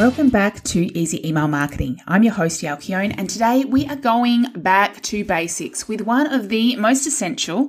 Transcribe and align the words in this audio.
Welcome 0.00 0.30
back 0.30 0.64
to 0.64 0.98
Easy 0.98 1.28
Email 1.28 1.46
Marketing. 1.46 2.00
I'm 2.08 2.22
your 2.22 2.32
host, 2.32 2.62
Yael 2.62 2.80
Keon, 2.80 3.12
and 3.12 3.28
today 3.28 3.66
we 3.66 3.86
are 3.86 3.96
going 3.96 4.46
back 4.56 5.02
to 5.02 5.26
basics 5.26 5.88
with 5.88 6.00
one 6.00 6.32
of 6.32 6.48
the 6.48 6.74
most 6.76 7.06
essential, 7.06 7.68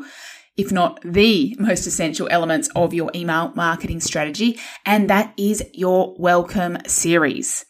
if 0.55 0.71
not 0.71 1.01
the 1.03 1.57
most 1.59 1.85
essential 1.87 2.29
elements 2.31 2.69
of 2.73 2.93
your 2.93 3.11
email 3.13 3.51
marketing 3.53 3.99
strategy, 3.99 4.57
and 4.85 5.09
that 5.09 5.33
is 5.35 5.61
your 5.73 6.15
welcome 6.17 6.77
series. 6.87 7.65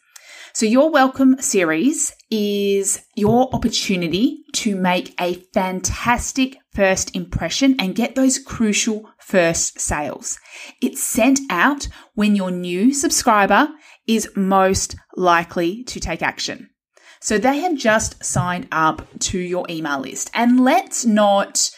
So, 0.54 0.68
your 0.68 0.92
welcome 0.92 1.42
series 1.42 2.14
is 2.30 3.04
your 3.16 3.50
opportunity 3.56 4.44
to 4.54 4.76
make 4.76 5.20
a 5.20 5.36
fantastic 5.56 6.58
first 6.72 7.16
impression 7.16 7.76
and 7.80 7.96
get 7.96 8.14
those 8.14 8.38
crucial 8.38 9.10
first 9.18 9.80
sales. 9.80 10.38
It's 10.84 11.02
sent 11.02 11.40
out 11.50 11.88
when 12.14 12.36
your 12.36 12.52
new 12.52 12.94
subscriber 12.94 13.70
is 14.16 14.30
most 14.36 14.96
likely 15.16 15.84
to 15.86 16.00
take 16.00 16.22
action. 16.22 16.70
So 17.22 17.38
they 17.38 17.60
have 17.60 17.76
just 17.76 18.24
signed 18.24 18.68
up 18.72 19.08
to 19.20 19.38
your 19.38 19.66
email 19.70 20.00
list. 20.00 20.32
And 20.34 20.60
let's 20.60 21.06
not 21.06 21.70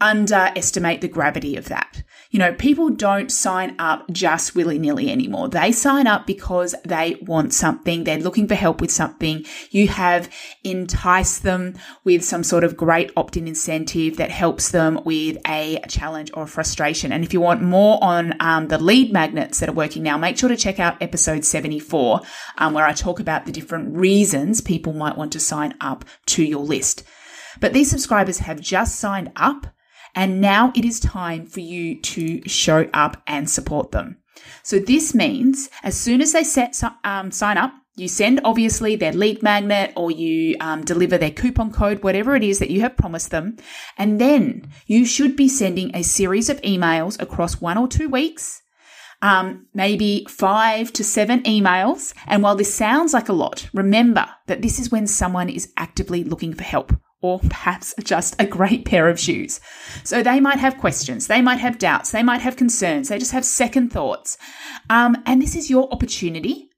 underestimate 0.00 1.00
the 1.00 1.08
gravity 1.08 1.56
of 1.56 1.66
that. 1.66 2.02
You 2.30 2.38
know, 2.38 2.52
people 2.52 2.90
don't 2.90 3.32
sign 3.32 3.76
up 3.78 4.10
just 4.10 4.54
willy 4.54 4.78
nilly 4.78 5.10
anymore. 5.10 5.48
They 5.48 5.72
sign 5.72 6.06
up 6.06 6.26
because 6.26 6.74
they 6.84 7.16
want 7.22 7.54
something. 7.54 8.04
They're 8.04 8.18
looking 8.18 8.46
for 8.48 8.54
help 8.54 8.80
with 8.80 8.90
something. 8.90 9.44
You 9.70 9.88
have 9.88 10.28
enticed 10.64 11.44
them 11.44 11.74
with 12.04 12.24
some 12.24 12.44
sort 12.44 12.64
of 12.64 12.76
great 12.76 13.10
opt 13.16 13.36
in 13.36 13.48
incentive 13.48 14.16
that 14.18 14.30
helps 14.30 14.70
them 14.70 15.00
with 15.04 15.38
a 15.46 15.80
challenge 15.88 16.30
or 16.34 16.42
a 16.42 16.48
frustration. 16.48 17.12
And 17.12 17.24
if 17.24 17.32
you 17.32 17.40
want 17.40 17.62
more 17.62 18.02
on 18.02 18.34
um, 18.40 18.68
the 18.68 18.78
lead 18.78 19.12
magnets 19.12 19.60
that 19.60 19.68
are 19.68 19.72
working 19.72 20.02
now, 20.02 20.18
make 20.18 20.36
sure 20.36 20.48
to 20.48 20.56
check 20.56 20.78
out 20.78 21.00
episode 21.00 21.44
74, 21.44 22.20
um, 22.58 22.74
where 22.74 22.86
I 22.86 22.92
talk 22.92 23.20
about 23.20 23.46
the 23.46 23.52
different 23.52 23.96
reasons 23.96 24.60
people 24.60 24.92
might 24.92 25.16
want 25.16 25.32
to 25.32 25.40
sign 25.40 25.74
up 25.80 26.04
to 26.26 26.44
your 26.44 26.64
list. 26.64 27.04
But 27.60 27.72
these 27.72 27.90
subscribers 27.90 28.40
have 28.40 28.60
just 28.60 28.98
signed 28.98 29.32
up 29.36 29.68
and 30.16 30.40
now 30.40 30.72
it 30.74 30.84
is 30.84 30.98
time 30.98 31.46
for 31.46 31.60
you 31.60 32.00
to 32.00 32.40
show 32.48 32.88
up 32.94 33.22
and 33.26 33.48
support 33.48 33.92
them. 33.92 34.16
So 34.62 34.78
this 34.78 35.14
means 35.14 35.68
as 35.82 35.96
soon 35.96 36.20
as 36.20 36.32
they 36.32 36.42
set 36.42 36.80
um, 37.04 37.30
sign 37.30 37.58
up, 37.58 37.72
you 37.96 38.08
send 38.08 38.40
obviously 38.44 38.96
their 38.96 39.12
lead 39.12 39.42
magnet 39.42 39.92
or 39.96 40.10
you 40.10 40.56
um, 40.60 40.84
deliver 40.84 41.16
their 41.16 41.30
coupon 41.30 41.72
code, 41.72 42.02
whatever 42.02 42.34
it 42.36 42.42
is 42.42 42.58
that 42.58 42.70
you 42.70 42.80
have 42.82 42.96
promised 42.96 43.30
them. 43.30 43.56
And 43.96 44.20
then 44.20 44.70
you 44.86 45.06
should 45.06 45.36
be 45.36 45.48
sending 45.48 45.94
a 45.94 46.02
series 46.02 46.50
of 46.50 46.60
emails 46.60 47.20
across 47.20 47.60
one 47.60 47.78
or 47.78 47.88
two 47.88 48.08
weeks. 48.08 48.62
Um, 49.22 49.66
maybe 49.72 50.26
five 50.28 50.92
to 50.92 51.02
seven 51.02 51.42
emails. 51.44 52.12
And 52.26 52.42
while 52.42 52.54
this 52.54 52.74
sounds 52.74 53.14
like 53.14 53.30
a 53.30 53.32
lot, 53.32 53.70
remember 53.72 54.26
that 54.46 54.60
this 54.60 54.78
is 54.78 54.90
when 54.90 55.06
someone 55.06 55.48
is 55.48 55.72
actively 55.78 56.22
looking 56.22 56.52
for 56.52 56.64
help 56.64 56.92
or 57.22 57.38
perhaps 57.40 57.94
just 58.02 58.36
a 58.38 58.46
great 58.46 58.84
pair 58.84 59.08
of 59.08 59.18
shoes. 59.18 59.60
So 60.04 60.22
they 60.22 60.40
might 60.40 60.58
have 60.58 60.78
questions, 60.78 61.26
they 61.26 61.40
might 61.40 61.60
have 61.60 61.78
doubts, 61.78 62.10
they 62.10 62.22
might 62.22 62.40
have 62.40 62.56
concerns, 62.56 63.08
they 63.08 63.18
just 63.18 63.32
have 63.32 63.44
second 63.44 63.92
thoughts. 63.92 64.36
Um, 64.90 65.16
and 65.26 65.40
this 65.40 65.56
is 65.56 65.70
your 65.70 65.92
opportunity 65.92 66.68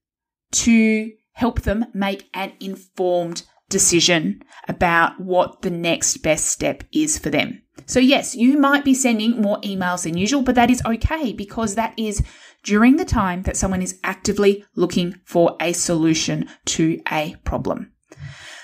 to 0.53 1.13
help 1.33 1.63
them 1.63 1.87
make 1.95 2.29
an 2.35 2.53
informed 2.61 3.45
decision 3.69 4.43
about 4.67 5.21
what 5.21 5.63
the 5.63 5.71
next 5.71 6.19
best 6.19 6.47
step 6.47 6.85
is 6.93 7.19
for 7.19 7.31
them. 7.31 7.63
So, 7.87 8.01
yes, 8.01 8.35
you 8.35 8.59
might 8.59 8.85
be 8.85 8.95
sending 8.95 9.41
more 9.41 9.61
emails 9.61 10.05
than 10.05 10.17
usual, 10.17 10.43
but 10.43 10.55
that 10.57 10.71
is 10.71 10.83
okay 10.85 11.33
because 11.33 11.75
that 11.75 11.95
is 11.97 12.23
during 12.65 12.97
the 12.97 13.05
time 13.05 13.43
that 13.43 13.57
someone 13.57 13.83
is 13.83 13.99
actively 14.03 14.65
looking 14.75 15.21
for 15.25 15.57
a 15.61 15.73
solution 15.73 16.49
to 16.67 17.01
a 17.11 17.37
problem. 17.45 17.93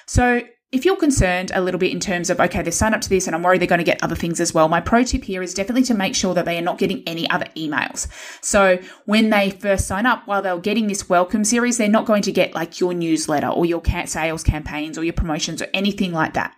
So, 0.06 0.42
if 0.74 0.84
you're 0.84 0.96
concerned 0.96 1.52
a 1.54 1.60
little 1.60 1.78
bit 1.78 1.92
in 1.92 2.00
terms 2.00 2.30
of, 2.30 2.40
okay, 2.40 2.60
they've 2.60 2.74
signed 2.74 2.96
up 2.96 3.00
to 3.02 3.08
this 3.08 3.28
and 3.28 3.36
I'm 3.36 3.44
worried 3.44 3.60
they're 3.60 3.68
going 3.68 3.78
to 3.78 3.84
get 3.84 4.02
other 4.02 4.16
things 4.16 4.40
as 4.40 4.52
well, 4.52 4.68
my 4.68 4.80
pro 4.80 5.04
tip 5.04 5.22
here 5.22 5.40
is 5.40 5.54
definitely 5.54 5.84
to 5.84 5.94
make 5.94 6.16
sure 6.16 6.34
that 6.34 6.44
they 6.44 6.58
are 6.58 6.62
not 6.62 6.78
getting 6.78 7.04
any 7.06 7.30
other 7.30 7.46
emails. 7.56 8.08
So 8.44 8.78
when 9.06 9.30
they 9.30 9.50
first 9.50 9.86
sign 9.86 10.04
up, 10.04 10.26
while 10.26 10.42
they're 10.42 10.58
getting 10.58 10.88
this 10.88 11.08
welcome 11.08 11.44
series, 11.44 11.78
they're 11.78 11.88
not 11.88 12.06
going 12.06 12.22
to 12.22 12.32
get 12.32 12.56
like 12.56 12.80
your 12.80 12.92
newsletter 12.92 13.46
or 13.46 13.64
your 13.64 13.82
sales 14.06 14.42
campaigns 14.42 14.98
or 14.98 15.04
your 15.04 15.12
promotions 15.12 15.62
or 15.62 15.68
anything 15.72 16.12
like 16.12 16.34
that. 16.34 16.56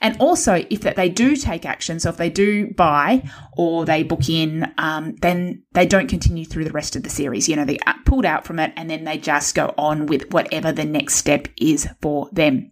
And 0.00 0.16
also, 0.18 0.64
if 0.70 0.80
that 0.80 0.96
they 0.96 1.10
do 1.10 1.36
take 1.36 1.66
action, 1.66 2.00
so 2.00 2.08
if 2.08 2.16
they 2.16 2.30
do 2.30 2.72
buy 2.72 3.28
or 3.52 3.84
they 3.84 4.02
book 4.02 4.30
in, 4.30 4.72
um, 4.78 5.16
then 5.16 5.64
they 5.72 5.84
don't 5.84 6.08
continue 6.08 6.46
through 6.46 6.64
the 6.64 6.72
rest 6.72 6.96
of 6.96 7.02
the 7.02 7.10
series. 7.10 7.46
You 7.46 7.56
know, 7.56 7.66
they 7.66 7.78
pulled 8.06 8.24
out 8.24 8.46
from 8.46 8.58
it 8.58 8.72
and 8.76 8.88
then 8.88 9.04
they 9.04 9.18
just 9.18 9.54
go 9.54 9.74
on 9.76 10.06
with 10.06 10.32
whatever 10.32 10.72
the 10.72 10.86
next 10.86 11.16
step 11.16 11.48
is 11.58 11.86
for 12.00 12.30
them. 12.32 12.70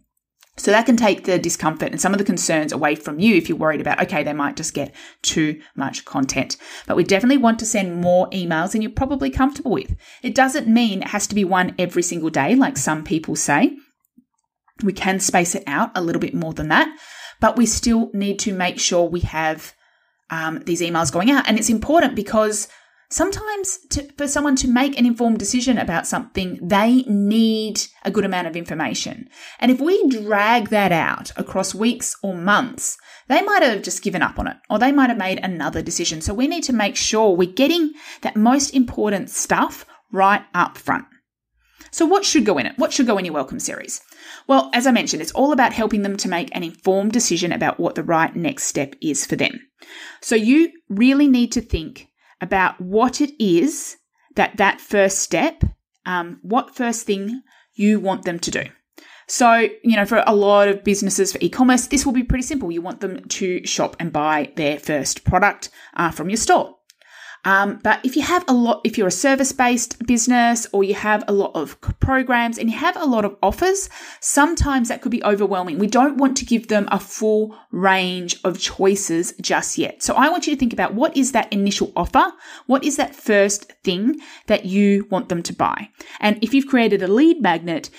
So 0.59 0.71
that 0.71 0.85
can 0.85 0.97
take 0.97 1.23
the 1.23 1.39
discomfort 1.39 1.91
and 1.91 2.01
some 2.01 2.13
of 2.13 2.17
the 2.17 2.25
concerns 2.25 2.73
away 2.73 2.95
from 2.95 3.19
you 3.19 3.35
if 3.35 3.47
you're 3.47 3.57
worried 3.57 3.79
about, 3.81 4.01
okay, 4.03 4.23
they 4.23 4.33
might 4.33 4.57
just 4.57 4.73
get 4.73 4.93
too 5.21 5.61
much 5.75 6.03
content. 6.03 6.57
But 6.85 6.97
we 6.97 7.03
definitely 7.03 7.37
want 7.37 7.59
to 7.59 7.65
send 7.65 8.01
more 8.01 8.29
emails 8.31 8.73
than 8.73 8.81
you're 8.81 8.91
probably 8.91 9.29
comfortable 9.29 9.71
with. 9.71 9.95
It 10.21 10.35
doesn't 10.35 10.67
mean 10.67 11.01
it 11.01 11.09
has 11.09 11.27
to 11.27 11.35
be 11.35 11.45
one 11.45 11.75
every 11.79 12.03
single 12.03 12.29
day, 12.29 12.55
like 12.55 12.77
some 12.77 13.03
people 13.03 13.35
say. 13.35 13.77
We 14.83 14.93
can 14.93 15.19
space 15.19 15.55
it 15.55 15.63
out 15.65 15.91
a 15.95 16.01
little 16.01 16.21
bit 16.21 16.33
more 16.33 16.53
than 16.53 16.67
that, 16.69 16.93
but 17.39 17.55
we 17.55 17.65
still 17.65 18.11
need 18.13 18.39
to 18.39 18.53
make 18.53 18.79
sure 18.79 19.05
we 19.05 19.21
have 19.21 19.73
um, 20.29 20.59
these 20.65 20.81
emails 20.81 21.11
going 21.11 21.31
out. 21.31 21.47
And 21.47 21.57
it's 21.57 21.69
important 21.69 22.15
because 22.15 22.67
sometimes 23.09 23.79
to, 23.89 24.03
for 24.17 24.27
someone 24.27 24.55
to 24.57 24.67
make 24.67 24.97
an 24.97 25.05
informed 25.05 25.39
decision 25.39 25.77
about 25.77 26.07
something, 26.07 26.59
they 26.61 27.03
need 27.07 27.81
a 28.03 28.11
good 28.11 28.25
amount 28.25 28.47
of 28.47 28.55
information. 28.55 29.29
And 29.59 29.71
if 29.71 29.79
we 29.79 30.07
drag 30.09 30.69
that 30.69 30.91
out 30.91 31.31
across 31.35 31.75
weeks 31.75 32.15
or 32.21 32.35
months, 32.35 32.97
they 33.27 33.41
might 33.41 33.63
have 33.63 33.81
just 33.81 34.03
given 34.03 34.21
up 34.21 34.39
on 34.39 34.47
it 34.47 34.57
or 34.69 34.79
they 34.79 34.91
might 34.91 35.09
have 35.09 35.17
made 35.17 35.39
another 35.39 35.81
decision. 35.81 36.21
So 36.21 36.33
we 36.33 36.47
need 36.47 36.63
to 36.63 36.73
make 36.73 36.95
sure 36.95 37.35
we're 37.35 37.51
getting 37.51 37.93
that 38.21 38.35
most 38.35 38.71
important 38.71 39.29
stuff 39.29 39.85
right 40.11 40.43
up 40.53 40.77
front. 40.77 41.05
So, 41.91 42.05
what 42.05 42.23
should 42.23 42.45
go 42.45 42.59
in 42.59 42.67
it? 42.67 42.77
What 42.77 42.93
should 42.93 43.07
go 43.07 43.17
in 43.17 43.25
your 43.25 43.33
welcome 43.33 43.59
series? 43.59 44.01
Well, 44.47 44.69
as 44.73 44.85
I 44.85 44.91
mentioned, 44.91 45.23
it's 45.23 45.31
all 45.31 45.51
about 45.51 45.73
helping 45.73 46.03
them 46.03 46.17
to 46.17 46.29
make 46.29 46.55
an 46.55 46.63
informed 46.63 47.13
decision 47.13 47.51
about 47.51 47.79
what 47.79 47.95
the 47.95 48.03
right 48.03 48.35
next 48.35 48.65
step 48.65 48.95
is 49.01 49.25
for 49.25 49.35
them. 49.35 49.59
So, 50.21 50.35
you 50.35 50.71
really 50.87 51.27
need 51.27 51.51
to 51.53 51.61
think 51.61 52.08
about 52.41 52.79
what 52.79 53.21
it 53.21 53.31
is 53.43 53.97
that 54.35 54.57
that 54.57 54.79
first 54.79 55.19
step, 55.19 55.63
um, 56.05 56.39
what 56.41 56.75
first 56.75 57.05
thing 57.05 57.41
you 57.73 57.99
want 57.99 58.23
them 58.23 58.39
to 58.39 58.51
do. 58.51 58.63
So, 59.27 59.67
you 59.83 59.95
know, 59.95 60.05
for 60.05 60.23
a 60.25 60.33
lot 60.33 60.69
of 60.69 60.83
businesses 60.83 61.31
for 61.31 61.37
e 61.39 61.49
commerce, 61.49 61.85
this 61.87 62.03
will 62.05 62.13
be 62.13 62.23
pretty 62.23 62.41
simple. 62.41 62.71
You 62.71 62.81
want 62.81 63.01
them 63.01 63.27
to 63.27 63.65
shop 63.65 63.95
and 63.99 64.11
buy 64.11 64.51
their 64.55 64.79
first 64.79 65.23
product 65.23 65.69
uh, 65.95 66.09
from 66.09 66.29
your 66.29 66.37
store. 66.37 66.78
Um, 67.45 67.79
but 67.83 68.05
if 68.05 68.15
you 68.15 68.21
have 68.23 68.43
a 68.47 68.53
lot, 68.53 68.81
if 68.83 68.97
you're 68.97 69.07
a 69.07 69.11
service 69.11 69.51
based 69.51 70.05
business 70.05 70.67
or 70.73 70.83
you 70.83 70.93
have 70.93 71.23
a 71.27 71.31
lot 71.31 71.51
of 71.55 71.79
programs 71.99 72.57
and 72.57 72.69
you 72.69 72.77
have 72.77 72.95
a 72.97 73.05
lot 73.05 73.25
of 73.25 73.35
offers, 73.41 73.89
sometimes 74.19 74.89
that 74.89 75.01
could 75.01 75.11
be 75.11 75.23
overwhelming. 75.23 75.79
We 75.79 75.87
don't 75.87 76.17
want 76.17 76.35
to 76.37 76.45
give 76.45 76.67
them 76.67 76.87
a 76.91 76.99
full 76.99 77.55
range 77.71 78.39
of 78.43 78.59
choices 78.59 79.33
just 79.41 79.77
yet. 79.77 80.03
So 80.03 80.15
I 80.15 80.29
want 80.29 80.47
you 80.47 80.53
to 80.53 80.59
think 80.59 80.73
about 80.73 80.93
what 80.93 81.15
is 81.15 81.31
that 81.31 81.51
initial 81.53 81.91
offer? 81.95 82.25
What 82.65 82.83
is 82.83 82.97
that 82.97 83.15
first 83.15 83.71
thing 83.83 84.19
that 84.47 84.65
you 84.65 85.07
want 85.09 85.29
them 85.29 85.43
to 85.43 85.53
buy? 85.53 85.89
And 86.19 86.37
if 86.43 86.53
you've 86.53 86.67
created 86.67 87.01
a 87.01 87.07
lead 87.07 87.41
magnet, 87.41 87.89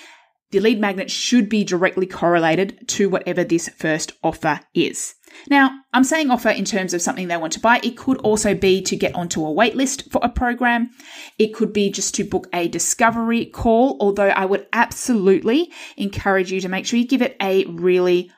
the 0.51 0.59
lead 0.59 0.79
magnet 0.79 1.09
should 1.09 1.49
be 1.49 1.63
directly 1.63 2.05
correlated 2.05 2.87
to 2.89 3.09
whatever 3.09 3.43
this 3.43 3.69
first 3.69 4.13
offer 4.23 4.59
is. 4.73 5.15
Now, 5.49 5.71
I'm 5.93 6.03
saying 6.03 6.29
offer 6.29 6.49
in 6.49 6.65
terms 6.65 6.93
of 6.93 7.01
something 7.01 7.27
they 7.27 7.37
want 7.37 7.53
to 7.53 7.59
buy. 7.59 7.79
It 7.83 7.97
could 7.97 8.17
also 8.17 8.53
be 8.53 8.81
to 8.83 8.95
get 8.95 9.15
onto 9.15 9.45
a 9.45 9.53
waitlist 9.53 10.11
for 10.11 10.19
a 10.23 10.29
program. 10.29 10.91
It 11.39 11.53
could 11.53 11.73
be 11.73 11.89
just 11.89 12.13
to 12.15 12.23
book 12.23 12.47
a 12.53 12.67
discovery 12.67 13.45
call, 13.45 13.97
although 13.99 14.29
I 14.29 14.45
would 14.45 14.67
absolutely 14.73 15.71
encourage 15.97 16.51
you 16.51 16.61
to 16.61 16.69
make 16.69 16.85
sure 16.85 16.99
you 16.99 17.07
give 17.07 17.21
it 17.21 17.37
a 17.41 17.65
really 17.65 18.31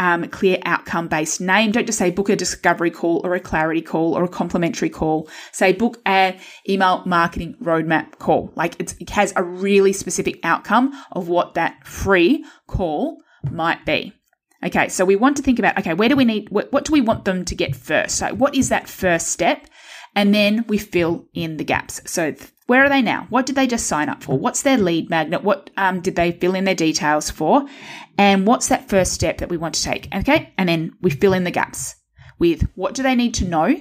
um, 0.00 0.26
clear 0.28 0.58
outcome 0.64 1.08
based 1.08 1.42
name. 1.42 1.72
Don't 1.72 1.84
just 1.84 1.98
say 1.98 2.10
book 2.10 2.30
a 2.30 2.34
discovery 2.34 2.90
call 2.90 3.20
or 3.22 3.34
a 3.34 3.40
clarity 3.40 3.82
call 3.82 4.16
or 4.16 4.24
a 4.24 4.28
complimentary 4.28 4.88
call. 4.88 5.28
Say 5.52 5.74
book 5.74 6.00
an 6.06 6.40
email 6.66 7.02
marketing 7.04 7.54
roadmap 7.62 8.18
call. 8.18 8.50
Like 8.56 8.80
it 8.80 9.10
has 9.10 9.34
a 9.36 9.44
really 9.44 9.92
specific 9.92 10.40
outcome 10.42 10.90
of 11.12 11.28
what 11.28 11.52
that 11.54 11.86
free 11.86 12.46
call 12.66 13.18
might 13.50 13.84
be. 13.84 14.14
Okay, 14.64 14.88
so 14.88 15.04
we 15.04 15.16
want 15.16 15.36
to 15.36 15.42
think 15.42 15.58
about 15.58 15.78
okay, 15.78 15.94
where 15.94 16.08
do 16.08 16.16
we 16.16 16.24
need, 16.24 16.48
what, 16.48 16.72
what 16.72 16.86
do 16.86 16.92
we 16.92 17.02
want 17.02 17.26
them 17.26 17.44
to 17.44 17.54
get 17.54 17.76
first? 17.76 18.16
So, 18.16 18.34
what 18.34 18.54
is 18.54 18.70
that 18.70 18.88
first 18.88 19.28
step? 19.28 19.66
And 20.16 20.34
then 20.34 20.64
we 20.66 20.76
fill 20.76 21.26
in 21.34 21.56
the 21.56 21.64
gaps. 21.64 22.00
So, 22.10 22.34
where 22.70 22.84
are 22.84 22.88
they 22.88 23.02
now? 23.02 23.26
What 23.30 23.46
did 23.46 23.56
they 23.56 23.66
just 23.66 23.88
sign 23.88 24.08
up 24.08 24.22
for? 24.22 24.38
What's 24.38 24.62
their 24.62 24.78
lead 24.78 25.10
magnet? 25.10 25.42
What 25.42 25.70
um, 25.76 26.00
did 26.00 26.14
they 26.14 26.30
fill 26.30 26.54
in 26.54 26.62
their 26.62 26.72
details 26.76 27.28
for? 27.28 27.66
And 28.16 28.46
what's 28.46 28.68
that 28.68 28.88
first 28.88 29.12
step 29.12 29.38
that 29.38 29.48
we 29.48 29.56
want 29.56 29.74
to 29.74 29.82
take? 29.82 30.06
Okay, 30.14 30.54
and 30.56 30.68
then 30.68 30.92
we 31.00 31.10
fill 31.10 31.32
in 31.32 31.42
the 31.42 31.50
gaps 31.50 31.96
with 32.38 32.68
what 32.76 32.94
do 32.94 33.02
they 33.02 33.16
need 33.16 33.34
to 33.34 33.44
know 33.44 33.74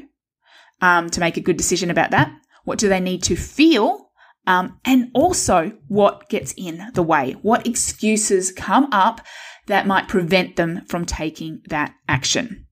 um, 0.82 1.08
to 1.12 1.20
make 1.20 1.38
a 1.38 1.42
good 1.42 1.56
decision 1.56 1.92
about 1.92 2.10
that? 2.10 2.32
What 2.64 2.80
do 2.80 2.90
they 2.90 3.00
need 3.00 3.22
to 3.26 3.36
feel 3.36 4.10
um, 4.48 4.80
and 4.84 5.12
also 5.14 5.72
what 5.88 6.28
gets 6.28 6.56
in 6.58 6.82
the 6.96 7.04
way, 7.04 7.34
what 7.44 7.68
excuses 7.68 8.52
come 8.52 8.92
up 8.92 9.22
that 9.68 9.86
might 9.86 10.08
prevent 10.08 10.56
them 10.56 10.84
from 10.88 11.06
taking 11.06 11.62
that 11.70 11.94
action. 12.08 12.66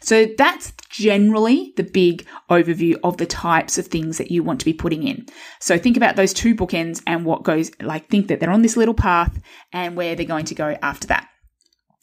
So 0.00 0.24
that's 0.38 0.72
generally 0.90 1.72
the 1.76 1.82
big 1.82 2.26
overview 2.50 2.98
of 3.02 3.16
the 3.16 3.26
types 3.26 3.78
of 3.78 3.86
things 3.86 4.18
that 4.18 4.30
you 4.30 4.42
want 4.42 4.58
to 4.60 4.64
be 4.64 4.72
putting 4.72 5.06
in. 5.06 5.26
So 5.60 5.78
think 5.78 5.96
about 5.96 6.16
those 6.16 6.32
two 6.32 6.54
bookends 6.54 7.02
and 7.06 7.24
what 7.24 7.44
goes, 7.44 7.70
like 7.80 8.08
think 8.08 8.28
that 8.28 8.40
they're 8.40 8.50
on 8.50 8.62
this 8.62 8.76
little 8.76 8.94
path 8.94 9.40
and 9.72 9.96
where 9.96 10.14
they're 10.14 10.26
going 10.26 10.46
to 10.46 10.54
go 10.54 10.76
after 10.82 11.06
that. 11.08 11.28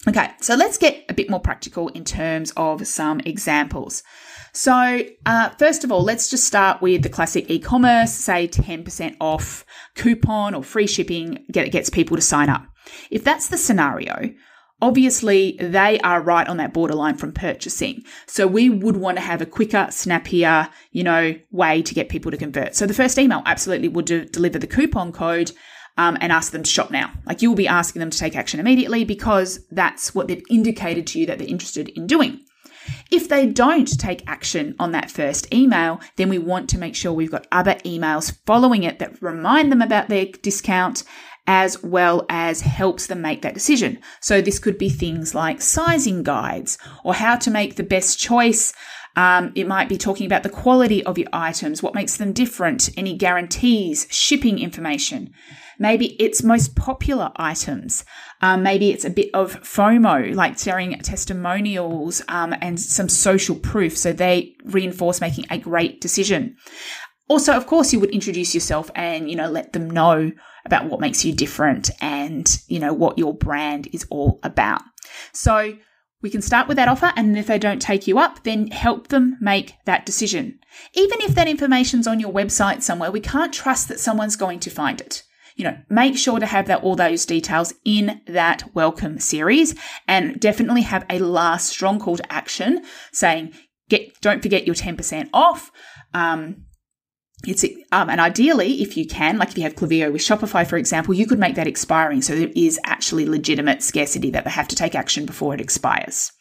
Okay, 0.08 0.30
so 0.42 0.56
let's 0.56 0.78
get 0.78 1.04
a 1.10 1.14
bit 1.14 1.30
more 1.30 1.40
practical 1.40 1.90
in 1.90 2.06
terms 2.06 2.54
of 2.56 2.88
some 2.88 3.20
examples. 3.22 4.04
So, 4.54 5.02
uh, 5.26 5.50
first 5.60 5.84
of 5.84 5.92
all, 5.92 6.02
let's 6.02 6.30
just 6.30 6.46
start 6.46 6.82
with 6.82 7.04
the 7.04 7.10
classic 7.10 7.50
e 7.50 7.60
commerce, 7.60 8.12
say 8.14 8.48
10% 8.48 9.18
off 9.20 9.66
coupon 9.96 10.54
or 10.54 10.64
free 10.64 10.88
shipping 10.88 11.46
get, 11.52 11.72
gets 11.72 11.90
people 11.90 12.16
to 12.16 12.22
sign 12.22 12.50
up. 12.50 12.66
If 13.12 13.24
that's 13.24 13.50
the 13.50 13.58
scenario, 13.58 14.34
obviously 14.82 15.58
they 15.60 16.00
are 16.00 16.22
right 16.22 16.48
on 16.48 16.58
that 16.58 16.74
borderline 16.74 17.18
from 17.18 17.32
purchasing. 17.32 18.04
So 18.28 18.48
we 18.48 18.70
would 18.70 18.98
want 18.98 19.18
to 19.18 19.24
have 19.24 19.42
a 19.42 19.46
quicker, 19.46 19.88
snappier, 19.90 20.70
you 20.92 21.04
know, 21.04 21.36
way 21.52 21.82
to 21.82 21.94
get 21.94 22.10
people 22.10 22.32
to 22.32 22.38
convert. 22.38 22.76
So 22.76 22.86
the 22.86 22.94
first 22.94 23.18
email 23.18 23.42
absolutely 23.46 23.88
would 23.88 24.06
de- 24.06 24.26
deliver 24.26 24.60
the 24.60 24.68
coupon 24.68 25.12
code. 25.12 25.52
Um, 26.00 26.16
and 26.22 26.32
ask 26.32 26.52
them 26.52 26.62
to 26.62 26.70
shop 26.70 26.92
now. 26.92 27.12
Like 27.26 27.42
you 27.42 27.50
will 27.50 27.56
be 27.56 27.68
asking 27.68 28.02
them 28.02 28.12
to 28.12 28.18
take 28.20 28.36
action 28.36 28.60
immediately 28.60 29.04
because 29.04 29.66
that's 29.72 30.14
what 30.14 30.28
they've 30.28 30.44
indicated 30.48 31.08
to 31.08 31.20
you 31.20 31.26
that 31.26 31.40
they're 31.40 31.48
interested 31.48 31.90
in 31.90 32.06
doing. 32.06 32.42
If 33.12 33.30
they 33.30 33.48
don't 33.48 34.00
take 34.00 34.24
action 34.28 34.76
on 34.80 34.92
that 34.92 35.10
first 35.10 35.52
email, 35.54 36.00
then 36.16 36.30
we 36.30 36.38
want 36.38 36.70
to 36.70 36.78
make 36.78 36.96
sure 36.96 37.12
we've 37.12 37.32
got 37.32 37.48
other 37.52 37.74
emails 37.86 38.38
following 38.46 38.84
it 38.84 39.00
that 39.00 39.20
remind 39.24 39.72
them 39.72 39.82
about 39.82 40.08
their 40.08 40.26
discount 40.26 41.04
as 41.48 41.82
well 41.82 42.26
as 42.30 42.62
helps 42.62 43.08
them 43.08 43.22
make 43.22 43.42
that 43.42 43.54
decision. 43.54 44.00
So 44.20 44.42
this 44.42 44.60
could 44.60 44.78
be 44.78 44.90
things 44.90 45.34
like 45.34 45.62
sizing 45.62 46.22
guides 46.22 46.78
or 47.04 47.14
how 47.14 47.38
to 47.38 47.50
make 47.50 47.76
the 47.76 47.84
best 47.84 48.20
choice. 48.20 48.74
Um, 49.16 49.52
it 49.56 49.66
might 49.66 49.90
be 49.90 49.98
talking 49.98 50.28
about 50.28 50.44
the 50.44 50.50
quality 50.50 51.04
of 51.04 51.18
your 51.18 51.30
items, 51.34 51.82
what 51.82 51.96
makes 51.96 52.18
them 52.18 52.34
different, 52.34 52.90
any 52.96 53.16
guarantees, 53.16 54.06
shipping 54.12 54.60
information. 54.60 55.34
Maybe 55.80 56.16
it's 56.22 56.44
most 56.44 56.76
popular 56.76 57.32
items. 57.36 58.04
Um, 58.42 58.62
maybe 58.62 58.92
it's 58.92 59.06
a 59.06 59.10
bit 59.10 59.30
of 59.34 59.62
FOMO, 59.62 60.36
like 60.36 60.58
sharing 60.58 60.98
testimonials 61.00 62.22
um, 62.28 62.54
and 62.62 62.80
some 62.80 63.10
social 63.10 63.56
proof. 63.56 63.98
So 63.98 64.14
they 64.14 64.56
reinforce 64.66 65.22
making 65.22 65.46
a 65.50 65.58
great 65.58 66.02
decision. 66.02 66.58
Also, 67.28 67.54
of 67.54 67.68
course, 67.68 67.92
you 67.92 68.00
would 68.00 68.12
introduce 68.12 68.54
yourself 68.54 68.90
and, 68.96 69.30
you 69.30 69.36
know, 69.36 69.50
let 69.50 69.74
them 69.74 69.90
know 69.90 70.32
about 70.66 70.86
what 70.86 71.00
makes 71.00 71.26
you 71.26 71.34
different 71.34 71.90
and, 72.02 72.62
you 72.68 72.80
know, 72.80 72.94
what 72.94 73.18
your 73.18 73.34
brand 73.34 73.88
is 73.92 74.06
all 74.10 74.40
about. 74.44 74.82
So 75.34 75.78
we 76.22 76.30
can 76.30 76.42
start 76.42 76.68
with 76.68 76.78
that 76.78 76.88
offer. 76.88 77.12
And 77.16 77.38
if 77.38 77.48
they 77.48 77.60
don't 77.60 77.82
take 77.82 78.08
you 78.08 78.18
up, 78.18 78.44
then 78.44 78.68
help 78.68 79.10
them 79.10 79.38
make 79.42 79.74
that 79.86 80.06
decision. 80.06 80.60
Even 80.94 81.22
if 81.22 81.36
that 81.36 81.48
information's 81.48 82.08
on 82.08 82.20
your 82.20 82.32
website 82.32 82.82
somewhere, 82.82 83.12
we 83.12 83.20
can't 83.20 83.54
trust 83.54 83.88
that 83.90 84.00
someone's 84.00 84.36
going 84.36 84.60
to 84.62 84.70
find 84.70 85.02
it 85.02 85.24
you 85.58 85.64
know, 85.64 85.76
make 85.90 86.16
sure 86.16 86.40
to 86.40 86.46
have 86.46 86.68
that 86.68 86.84
all 86.84 86.96
those 86.96 87.26
details 87.26 87.74
in 87.84 88.22
that 88.28 88.64
welcome 88.76 89.20
series 89.20 89.74
and 90.08 90.40
definitely 90.40 90.84
have 90.84 91.04
a 91.10 91.18
last 91.18 91.70
strong 91.70 92.00
call 92.00 92.16
to 92.16 92.32
action 92.32 92.84
saying, 93.12 93.52
get, 93.90 94.22
don't 94.22 94.44
forget 94.44 94.68
your 94.68 94.76
10% 94.76 95.30
off. 95.34 95.72
Um, 96.14 96.67
it's 97.46 97.64
um, 97.92 98.10
and 98.10 98.20
ideally, 98.20 98.82
if 98.82 98.98
you 98.98 99.06
can, 99.06 99.38
like 99.38 99.50
if 99.50 99.58
you 99.58 99.64
have 99.64 99.76
Klaviyo 99.76 100.12
with 100.12 100.22
Shopify, 100.22 100.66
for 100.66 100.78
example, 100.78 101.14
you 101.14 101.28
could 101.28 101.40
make 101.40 101.56
that 101.56 101.68
expiring 101.68 102.22
so 102.22 102.36
there 102.36 102.50
is 102.56 102.80
actually 102.84 103.26
legitimate 103.28 103.84
scarcity 103.84 104.32
that 104.32 104.44
they 104.44 104.50
have 104.50 104.68
to 104.70 104.76
take 104.76 104.96
action 104.96 105.26
before 105.26 105.54
it 105.54 105.62
expires. 105.62 106.32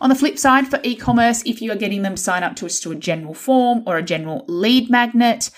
On 0.00 0.08
the 0.08 0.14
flip 0.14 0.38
side, 0.38 0.68
for 0.68 0.78
e-commerce, 0.82 1.42
if 1.46 1.60
you 1.60 1.72
are 1.72 1.76
getting 1.76 2.02
them 2.02 2.16
sign 2.16 2.42
up 2.42 2.56
to 2.56 2.66
a, 2.66 2.68
to 2.68 2.92
a 2.92 2.96
general 2.96 3.34
form 3.34 3.82
or 3.86 3.96
a 3.96 4.02
general 4.02 4.44
lead 4.46 4.88
magnet, 4.90 5.50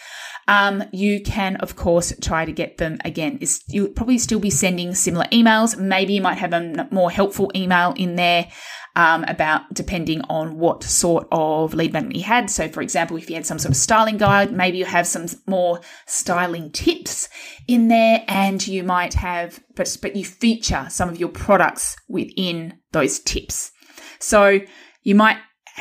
um, 0.49 0.85
you 0.93 1.21
can, 1.21 1.57
of 1.57 1.77
course, 1.77 2.13
try 2.21 2.45
to 2.45 2.53
get 2.53 2.79
them 2.79 2.99
again. 3.05 3.39
You'll 3.69 3.89
probably 3.89 4.19
still 4.19 4.41
be 4.41 4.51
sending 4.51 4.95
similar 4.95 5.27
emails. 5.27 5.79
Maybe 5.79 6.15
you 6.15 6.23
might 6.23 6.39
have 6.39 6.53
a 6.53 6.89
more 6.91 7.11
helpful 7.11 7.51
email 7.55 7.95
in 7.97 8.17
there. 8.17 8.49
Um, 8.94 9.25
about 9.25 9.73
depending 9.73 10.21
on 10.29 10.59
what 10.59 10.85
sort 10.85 11.27
of 11.33 11.73
lead 11.73 11.94
magnet 11.94 12.15
you 12.15 12.25
had. 12.25 12.50
So, 12.50 12.69
for 12.69 12.83
example, 12.83 13.17
if 13.17 13.31
you 13.31 13.37
had 13.37 13.47
some 13.47 13.59
sort 13.59 13.71
of 13.71 13.77
styling 13.79 14.19
guide, 14.19 14.53
maybe 14.53 14.77
you 14.77 14.85
have 14.85 15.06
some 15.06 15.29
more 15.47 15.81
styling 16.05 16.71
tips 16.73 17.31
in 17.67 17.89
there, 17.89 18.23
and 18.29 18.67
you 18.67 18.83
might 18.83 19.15
have, 19.15 19.61
but 19.77 19.97
but 20.03 20.15
you 20.15 20.27
feature 20.27 20.87
some 20.91 21.09
of 21.09 21.19
your 21.19 21.31
products 21.31 21.97
within 22.06 22.75
those 22.93 23.19
tips. 23.19 23.73
So 24.19 24.61
you 25.03 25.15
might 25.15 25.39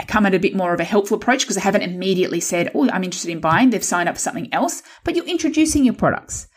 come 0.07 0.25
at 0.25 0.33
a 0.33 0.39
bit 0.39 0.55
more 0.55 0.73
of 0.73 0.79
a 0.79 0.85
helpful 0.85 1.17
approach 1.17 1.41
because 1.41 1.55
they 1.55 1.61
haven't 1.61 1.81
immediately 1.81 2.39
said, 2.39 2.71
Oh, 2.73 2.89
I'm 2.89 3.03
interested 3.03 3.31
in 3.31 3.39
buying. 3.39 3.69
They've 3.69 3.83
signed 3.83 4.09
up 4.09 4.15
for 4.15 4.21
something 4.21 4.53
else, 4.53 4.83
but 5.03 5.15
you're 5.15 5.25
introducing 5.25 5.83
your 5.83 5.93
products. 5.93 6.47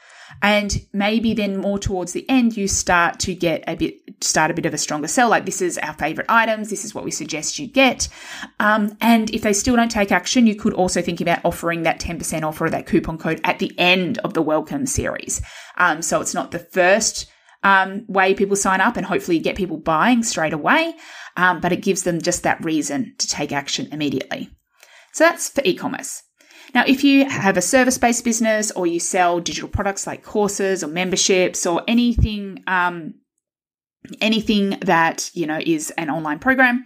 And 0.43 0.87
maybe 0.93 1.35
then 1.35 1.57
more 1.57 1.79
towards 1.79 2.13
the 2.13 2.29
end, 2.29 2.57
you 2.57 2.69
start 2.69 3.19
to 3.21 3.35
get 3.35 3.65
a 3.67 3.77
bit, 3.77 3.99
start 4.23 4.51
a 4.51 4.55
bit 4.55 4.67
of 4.67 4.75
a 4.75 4.79
stronger 4.79 5.09
sell. 5.09 5.29
Like 5.29 5.47
this 5.47 5.63
is 5.63 5.79
our 5.79 5.95
favorite 5.95 6.27
items. 6.29 6.71
This 6.71 6.85
is 6.85 6.95
what 6.95 7.05
we 7.05 7.11
suggest 7.11 7.59
you 7.59 7.67
get. 7.67 8.09
Um, 8.61 8.97
and 9.01 9.31
if 9.31 9.43
they 9.43 9.53
still 9.53 9.77
don't 9.77 9.91
take 9.91 10.13
action, 10.13 10.47
you 10.47 10.55
could 10.55 10.75
also 10.75 11.01
think 11.01 11.21
about 11.21 11.45
offering 11.45 11.83
that 11.83 12.01
10% 12.01 12.43
offer 12.43 12.67
or 12.67 12.71
that 12.71 12.87
coupon 12.87 13.19
code 13.19 13.41
at 13.45 13.59
the 13.59 13.73
end 13.79 14.19
of 14.19 14.35
the 14.35 14.43
welcome 14.43 14.87
series. 14.87 15.41
Um, 15.77 16.03
so 16.03 16.21
it's 16.21 16.35
not 16.35 16.51
the 16.51 16.59
first 16.59 17.31
um, 17.65 18.05
way 18.07 18.35
people 18.35 18.57
sign 18.57 18.81
up 18.81 18.97
and 18.97 19.07
hopefully 19.07 19.39
get 19.39 19.57
people 19.57 19.79
buying 19.79 20.23
straight 20.23 20.53
away, 20.53 20.95
um, 21.37 21.61
but 21.61 21.73
it 21.73 21.83
gives 21.83 22.03
them 22.03 22.21
just 22.21 22.43
that 22.43 22.63
reason 22.65 23.15
to 23.19 23.27
take 23.27 23.51
action 23.51 23.89
immediately. 23.91 24.51
So 25.13 25.25
that's 25.25 25.49
for 25.49 25.63
e 25.65 25.75
commerce. 25.75 26.23
Now, 26.75 26.85
if 26.87 27.05
you 27.05 27.29
have 27.29 27.57
a 27.57 27.63
service 27.63 27.99
based 27.99 28.25
business 28.25 28.71
or 28.73 28.87
you 28.87 28.99
sell 28.99 29.41
digital 29.41 29.69
products 29.69 30.07
like 30.07 30.25
courses 30.25 30.83
or 30.83 30.89
memberships 30.89 31.67
or 31.67 31.83
anything, 31.87 32.65
um, 32.67 33.15
anything 34.21 34.71
that 34.81 35.31
you 35.35 35.47
know 35.47 35.61
is 35.65 35.93
an 35.93 36.11
online 36.11 36.41
program, 36.41 36.85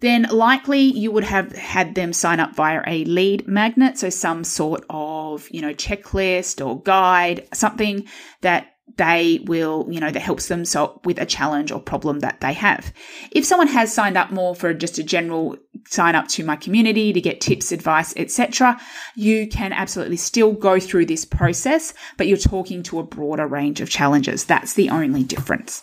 then 0.00 0.24
likely 0.24 0.80
you 0.80 1.12
would 1.12 1.24
have 1.24 1.52
had 1.52 1.94
them 1.94 2.12
sign 2.12 2.40
up 2.40 2.56
via 2.56 2.82
a 2.86 3.04
lead 3.04 3.46
magnet, 3.46 3.96
so 3.96 4.10
some 4.10 4.42
sort 4.42 4.84
of 4.90 5.48
you 5.50 5.62
know 5.62 5.72
checklist 5.72 6.64
or 6.64 6.82
guide, 6.82 7.46
something 7.54 8.06
that 8.40 8.72
they 8.96 9.40
will, 9.44 9.86
you 9.90 10.00
know, 10.00 10.10
that 10.10 10.20
helps 10.20 10.48
them 10.48 10.64
solve 10.64 11.00
with 11.04 11.18
a 11.18 11.26
challenge 11.26 11.70
or 11.70 11.80
problem 11.80 12.20
that 12.20 12.40
they 12.40 12.52
have. 12.52 12.92
If 13.30 13.44
someone 13.44 13.68
has 13.68 13.92
signed 13.92 14.16
up 14.16 14.30
more 14.30 14.54
for 14.54 14.72
just 14.72 14.98
a 14.98 15.02
general 15.02 15.56
sign 15.88 16.14
up 16.14 16.28
to 16.28 16.44
my 16.44 16.56
community 16.56 17.12
to 17.12 17.20
get 17.20 17.40
tips, 17.40 17.72
advice, 17.72 18.14
etc., 18.16 18.80
you 19.14 19.46
can 19.46 19.72
absolutely 19.72 20.16
still 20.16 20.52
go 20.52 20.78
through 20.80 21.06
this 21.06 21.24
process, 21.24 21.94
but 22.16 22.26
you're 22.26 22.36
talking 22.36 22.82
to 22.84 22.98
a 22.98 23.04
broader 23.04 23.46
range 23.46 23.80
of 23.80 23.88
challenges. 23.90 24.44
That's 24.44 24.74
the 24.74 24.90
only 24.90 25.22
difference. 25.22 25.82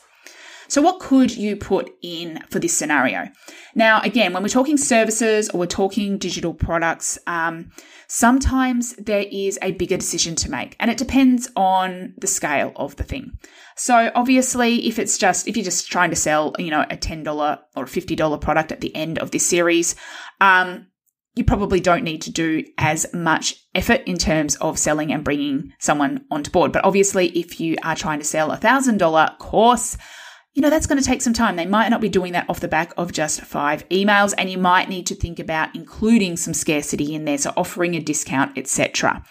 So, 0.68 0.82
what 0.82 1.00
could 1.00 1.36
you 1.36 1.56
put 1.56 1.92
in 2.02 2.40
for 2.50 2.60
this 2.60 2.78
scenario? 2.78 3.30
Now, 3.76 4.02
again, 4.02 4.34
when 4.34 4.44
we're 4.44 4.50
talking 4.50 4.78
services 4.78 5.50
or 5.50 5.60
we're 5.60 5.68
talking 5.68 6.18
digital 6.18 6.54
products, 6.54 7.18
um, 7.28 7.72
sometimes 8.08 8.96
there 8.96 9.26
is 9.32 9.60
a 9.62 9.72
bigger 9.72 9.98
decision 9.98 10.36
to 10.38 10.52
make, 10.52 10.76
and 10.80 10.90
it 10.90 10.98
depends 10.98 11.50
on 11.56 12.14
the 12.18 12.28
scale 12.28 12.72
of 12.76 12.96
the 12.96 13.04
thing. 13.04 13.38
So, 13.76 14.12
obviously, 14.16 14.88
if 14.88 15.00
it's 15.00 15.18
just 15.18 15.48
if 15.48 15.58
you're 15.58 15.64
just 15.64 15.92
trying 15.92 16.10
to 16.12 16.16
sell, 16.16 16.54
you 16.60 16.72
know, 16.72 16.86
a 16.90 16.98
ten 16.98 17.24
dollar 17.24 17.60
or 17.76 17.88
fifty 17.88 18.16
dollar 18.16 18.38
product 18.38 18.72
at 18.72 18.82
the 18.82 18.96
end 18.96 19.20
of 19.20 19.32
this 19.32 19.46
series, 19.46 19.96
um, 20.42 20.88
you 21.36 21.44
probably 21.44 21.80
don't 21.80 22.04
need 22.04 22.22
to 22.22 22.32
do 22.32 22.64
as 22.78 23.12
much 23.14 23.56
effort 23.74 24.02
in 24.06 24.18
terms 24.18 24.56
of 24.58 24.78
selling 24.78 25.12
and 25.12 25.24
bringing 25.24 25.74
someone 25.80 26.26
onto 26.30 26.52
board. 26.52 26.72
But 26.72 26.86
obviously, 26.86 27.30
if 27.30 27.60
you 27.60 27.76
are 27.84 27.96
trying 27.96 28.20
to 28.20 28.26
sell 28.26 28.52
a 28.52 28.58
thousand 28.58 28.98
dollar 28.98 29.32
course, 29.40 29.98
you 30.54 30.62
know, 30.62 30.70
that's 30.70 30.86
going 30.86 31.02
to 31.02 31.08
take 31.08 31.22
some 31.22 31.34
time. 31.34 31.56
They 31.56 31.66
might 31.66 31.90
not 31.90 32.02
be 32.02 32.10
doing 32.10 32.34
that 32.34 32.48
off 32.48 32.60
the 32.60 32.68
back 32.68 32.94
of 32.96 33.12
just 33.12 33.42
five 33.42 33.88
emails, 33.90 34.34
and 34.38 34.50
you 34.50 34.58
might 34.58 34.88
need 34.88 35.08
to 35.08 35.16
think 35.16 35.40
about 35.40 35.76
including 35.76 36.38
some 36.38 36.54
scarcity 36.54 37.16
in 37.16 37.26
there, 37.26 37.40
so 37.40 37.54
offering 37.58 37.96
a 37.96 38.00
discount, 38.00 38.58
etc. 38.58 39.24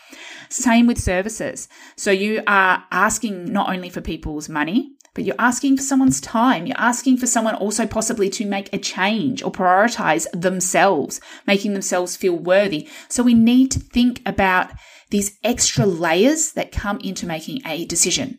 Same 0.48 0.86
with 0.86 0.98
services. 0.98 1.68
So 1.96 2.10
you 2.10 2.42
are 2.46 2.84
asking 2.90 3.52
not 3.52 3.70
only 3.70 3.88
for 3.88 4.00
people's 4.00 4.48
money, 4.48 4.96
but 5.14 5.24
you're 5.24 5.36
asking 5.38 5.76
for 5.76 5.82
someone's 5.82 6.20
time. 6.20 6.66
You're 6.66 6.76
asking 6.78 7.18
for 7.18 7.26
someone 7.26 7.54
also 7.54 7.86
possibly 7.86 8.28
to 8.30 8.46
make 8.46 8.72
a 8.72 8.78
change 8.78 9.42
or 9.42 9.52
prioritize 9.52 10.26
themselves, 10.32 11.20
making 11.46 11.74
themselves 11.74 12.16
feel 12.16 12.36
worthy. 12.36 12.88
So 13.08 13.22
we 13.22 13.34
need 13.34 13.70
to 13.72 13.78
think 13.78 14.22
about 14.26 14.70
these 15.10 15.38
extra 15.44 15.84
layers 15.84 16.52
that 16.52 16.72
come 16.72 16.98
into 17.00 17.26
making 17.26 17.60
a 17.66 17.84
decision. 17.84 18.38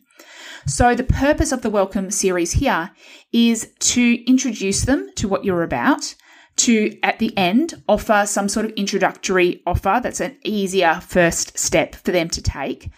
So 0.66 0.94
the 0.94 1.04
purpose 1.04 1.52
of 1.52 1.60
the 1.60 1.68
welcome 1.68 2.10
series 2.10 2.52
here 2.52 2.90
is 3.32 3.70
to 3.80 4.24
introduce 4.26 4.82
them 4.82 5.10
to 5.16 5.28
what 5.28 5.44
you're 5.44 5.62
about, 5.62 6.14
to 6.56 6.98
at 7.02 7.18
the 7.18 7.36
end 7.36 7.82
offer 7.86 8.24
some 8.26 8.48
sort 8.48 8.64
of 8.64 8.72
introductory 8.72 9.62
offer 9.66 10.00
that's 10.02 10.20
an 10.20 10.38
easier 10.42 11.00
first 11.06 11.58
step 11.58 11.94
for 11.94 12.12
them 12.12 12.28
to 12.30 12.40
take. 12.40 12.90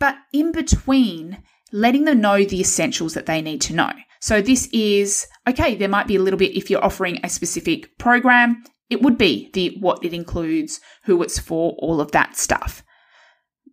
But 0.00 0.16
in 0.32 0.52
between, 0.52 1.42
letting 1.70 2.04
them 2.04 2.22
know 2.22 2.44
the 2.44 2.60
essentials 2.60 3.12
that 3.12 3.26
they 3.26 3.42
need 3.42 3.60
to 3.62 3.74
know. 3.74 3.92
So 4.20 4.40
this 4.40 4.66
is 4.72 5.26
okay, 5.46 5.74
there 5.74 5.88
might 5.88 6.06
be 6.06 6.16
a 6.16 6.22
little 6.22 6.38
bit 6.38 6.56
if 6.56 6.70
you're 6.70 6.84
offering 6.84 7.20
a 7.22 7.28
specific 7.28 7.98
program, 7.98 8.64
it 8.88 9.02
would 9.02 9.18
be 9.18 9.50
the 9.52 9.76
what 9.80 10.02
it 10.02 10.14
includes, 10.14 10.80
who 11.04 11.22
it's 11.22 11.38
for, 11.38 11.74
all 11.78 12.00
of 12.00 12.12
that 12.12 12.38
stuff. 12.38 12.82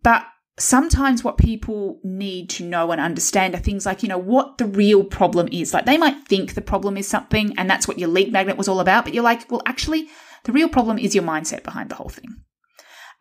But 0.02 0.26
sometimes 0.58 1.24
what 1.24 1.38
people 1.38 1.98
need 2.04 2.50
to 2.50 2.64
know 2.64 2.92
and 2.92 3.00
understand 3.00 3.54
are 3.54 3.58
things 3.58 3.86
like, 3.86 4.02
you 4.02 4.08
know, 4.08 4.18
what 4.18 4.58
the 4.58 4.66
real 4.66 5.02
problem 5.04 5.48
is. 5.50 5.72
Like 5.72 5.86
they 5.86 5.98
might 5.98 6.26
think 6.26 6.54
the 6.54 6.60
problem 6.60 6.96
is 6.96 7.08
something 7.08 7.54
and 7.56 7.68
that's 7.68 7.88
what 7.88 7.98
your 7.98 8.08
lead 8.08 8.32
magnet 8.32 8.56
was 8.56 8.68
all 8.68 8.80
about, 8.80 9.04
but 9.04 9.14
you're 9.14 9.24
like, 9.24 9.50
well, 9.50 9.62
actually, 9.66 10.08
the 10.44 10.52
real 10.52 10.68
problem 10.68 10.98
is 10.98 11.14
your 11.14 11.24
mindset 11.24 11.62
behind 11.62 11.90
the 11.90 11.94
whole 11.94 12.08
thing. 12.08 12.42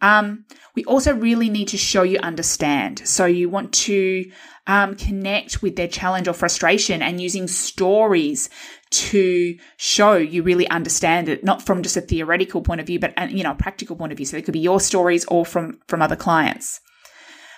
Um, 0.01 0.45
we 0.75 0.83
also 0.85 1.13
really 1.13 1.49
need 1.49 1.67
to 1.69 1.77
show 1.77 2.01
you 2.01 2.17
understand. 2.19 3.07
So 3.07 3.25
you 3.25 3.49
want 3.49 3.71
to 3.73 4.29
um, 4.65 4.95
connect 4.95 5.61
with 5.61 5.75
their 5.75 5.87
challenge 5.87 6.27
or 6.27 6.33
frustration 6.33 7.03
and 7.03 7.21
using 7.21 7.47
stories 7.47 8.49
to 8.89 9.57
show 9.77 10.15
you 10.15 10.43
really 10.43 10.67
understand 10.69 11.29
it, 11.29 11.43
not 11.43 11.61
from 11.61 11.83
just 11.83 11.97
a 11.97 12.01
theoretical 12.01 12.61
point 12.61 12.81
of 12.81 12.87
view, 12.87 12.99
but 12.99 13.31
you 13.31 13.43
know, 13.43 13.51
a 13.51 13.55
practical 13.55 13.95
point 13.95 14.11
of 14.11 14.17
view. 14.17 14.25
So 14.25 14.37
it 14.37 14.43
could 14.43 14.53
be 14.53 14.59
your 14.59 14.79
stories 14.79 15.23
or 15.25 15.45
from 15.45 15.79
from 15.87 16.01
other 16.01 16.15
clients. 16.15 16.81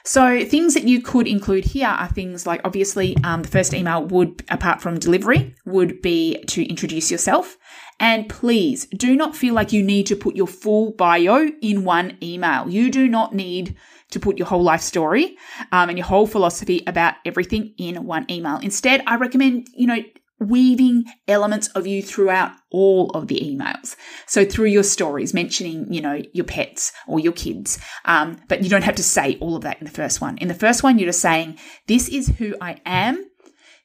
So 0.06 0.44
things 0.46 0.74
that 0.74 0.84
you 0.84 1.02
could 1.02 1.28
include 1.28 1.64
here 1.64 1.88
are 1.88 2.10
things 2.10 2.46
like 2.46 2.60
obviously 2.66 3.16
um, 3.24 3.42
the 3.42 3.48
first 3.48 3.74
email 3.74 4.04
would, 4.06 4.44
apart 4.50 4.82
from 4.82 5.00
delivery, 5.00 5.56
would 5.66 6.02
be 6.02 6.44
to 6.48 6.68
introduce 6.68 7.10
yourself. 7.10 7.58
And 8.02 8.28
please 8.28 8.86
do 8.88 9.16
not 9.16 9.36
feel 9.36 9.54
like 9.54 9.72
you 9.72 9.82
need 9.82 10.08
to 10.08 10.18
put 10.18 10.36
your 10.36 10.48
full 10.48 10.92
bio 10.92 11.48
in 11.62 11.86
one 11.86 12.18
email. 12.22 12.70
You 12.70 12.92
do 12.92 13.08
not 13.08 13.34
need 13.34 13.78
to 14.12 14.20
put 14.20 14.38
your 14.38 14.48
whole 14.48 14.62
life 14.62 14.82
story 14.82 15.38
um, 15.72 15.88
and 15.88 15.98
your 15.98 16.08
whole 16.08 16.28
philosophy 16.28 16.84
about 16.86 17.16
everything 17.26 17.74
in 17.78 18.06
one 18.06 18.30
email. 18.30 18.58
Instead, 18.58 19.04
I 19.08 19.16
recommend, 19.16 19.68
you 19.74 19.88
know, 19.88 20.04
weaving 20.40 21.06
elements 21.28 21.68
of 21.70 21.88
you 21.88 22.02
throughout 22.02 22.52
all 22.72 23.10
of 23.12 23.28
the 23.28 23.40
emails. 23.40 23.96
So 24.28 24.46
through 24.46 24.68
your 24.68 24.84
stories, 24.84 25.34
mentioning, 25.34 25.92
you 25.92 26.02
know, 26.02 26.22
your 26.34 26.46
pets 26.46 26.92
or 27.08 27.20
your 27.20 27.34
kids. 27.34 27.80
Um, 28.06 28.42
but 28.48 28.64
you 28.64 28.70
don't 28.70 28.84
have 28.84 28.96
to 28.96 29.04
say 29.04 29.38
all 29.40 29.56
of 29.56 29.64
that 29.64 29.80
in 29.80 29.86
the 29.86 29.92
first 29.92 30.22
one. 30.22 30.38
In 30.40 30.48
the 30.48 30.54
first 30.54 30.84
one, 30.84 31.00
you're 31.00 31.10
just 31.10 31.22
saying, 31.22 31.58
this 31.88 32.10
is 32.10 32.30
who 32.38 32.56
I 32.60 32.82
am. 32.86 33.24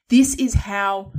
This 0.09 0.35
is 0.35 0.53
how 0.53 1.13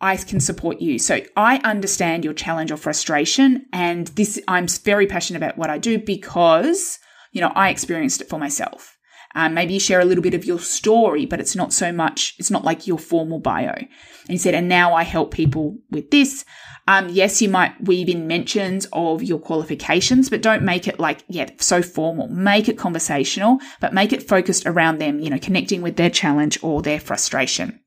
I 0.00 0.16
can 0.16 0.40
support 0.40 0.80
you. 0.80 0.98
So 0.98 1.20
I 1.36 1.58
understand 1.58 2.24
your 2.24 2.34
challenge 2.34 2.70
or 2.70 2.76
frustration. 2.76 3.66
And 3.72 4.08
this, 4.08 4.40
I'm 4.48 4.66
very 4.66 5.06
passionate 5.06 5.38
about 5.38 5.58
what 5.58 5.70
I 5.70 5.78
do 5.78 5.98
because, 5.98 6.98
you 7.32 7.40
know, 7.40 7.52
I 7.54 7.70
experienced 7.70 8.20
it 8.20 8.28
for 8.28 8.38
myself. 8.38 8.96
Um, 9.34 9.54
maybe 9.54 9.74
you 9.74 9.80
share 9.80 10.00
a 10.00 10.04
little 10.04 10.22
bit 10.22 10.34
of 10.34 10.44
your 10.44 10.58
story, 10.58 11.24
but 11.24 11.40
it's 11.40 11.54
not 11.54 11.72
so 11.72 11.92
much, 11.92 12.34
it's 12.38 12.50
not 12.50 12.64
like 12.64 12.86
your 12.86 12.98
formal 12.98 13.38
bio. 13.38 13.72
And 13.72 13.88
he 14.28 14.38
said, 14.38 14.54
and 14.54 14.68
now 14.68 14.92
I 14.92 15.04
help 15.04 15.32
people 15.32 15.78
with 15.90 16.10
this. 16.10 16.44
Um, 16.88 17.08
yes, 17.08 17.40
you 17.40 17.48
might 17.48 17.80
weave 17.84 18.08
in 18.08 18.26
mentions 18.26 18.88
of 18.92 19.22
your 19.22 19.38
qualifications, 19.38 20.28
but 20.28 20.42
don't 20.42 20.64
make 20.64 20.88
it 20.88 20.98
like, 20.98 21.22
yeah, 21.28 21.50
so 21.58 21.82
formal. 21.82 22.26
Make 22.28 22.68
it 22.68 22.76
conversational, 22.76 23.58
but 23.80 23.94
make 23.94 24.12
it 24.12 24.26
focused 24.26 24.66
around 24.66 24.98
them, 24.98 25.20
you 25.20 25.30
know, 25.30 25.38
connecting 25.38 25.82
with 25.82 25.96
their 25.96 26.10
challenge 26.10 26.58
or 26.62 26.82
their 26.82 26.98
frustration. 26.98 27.80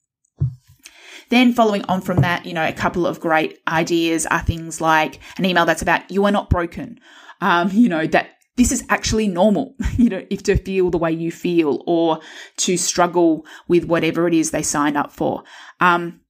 Then 1.30 1.54
following 1.54 1.84
on 1.86 2.02
from 2.02 2.18
that, 2.22 2.46
you 2.46 2.54
know, 2.54 2.66
a 2.66 2.72
couple 2.72 3.06
of 3.06 3.20
great 3.20 3.60
ideas 3.68 4.26
are 4.28 4.42
things 4.42 4.80
like 4.80 5.20
an 5.38 5.46
email 5.46 5.66
that's 5.66 5.82
about 5.82 6.10
you 6.12 6.24
are 6.26 6.32
not 6.32 6.50
broken. 6.50 7.00
Um, 7.42 7.72
you 7.72 7.90
know, 7.90 8.06
that 8.08 8.30
this 8.56 8.72
is 8.72 8.84
actually 8.90 9.28
normal, 9.28 9.76
you 9.98 10.10
know, 10.10 10.26
if 10.30 10.44
to 10.44 10.58
feel 10.58 10.90
the 10.90 10.98
way 10.98 11.12
you 11.12 11.32
feel 11.32 11.84
or 11.88 12.20
to 12.58 12.78
struggle 12.78 13.46
with 13.68 13.86
whatever 13.86 14.28
it 14.28 14.34
is 14.34 14.52
they 14.52 14.64
signed 14.64 14.98
up 14.98 15.12
for. 15.12 15.44
Um, 15.80 16.22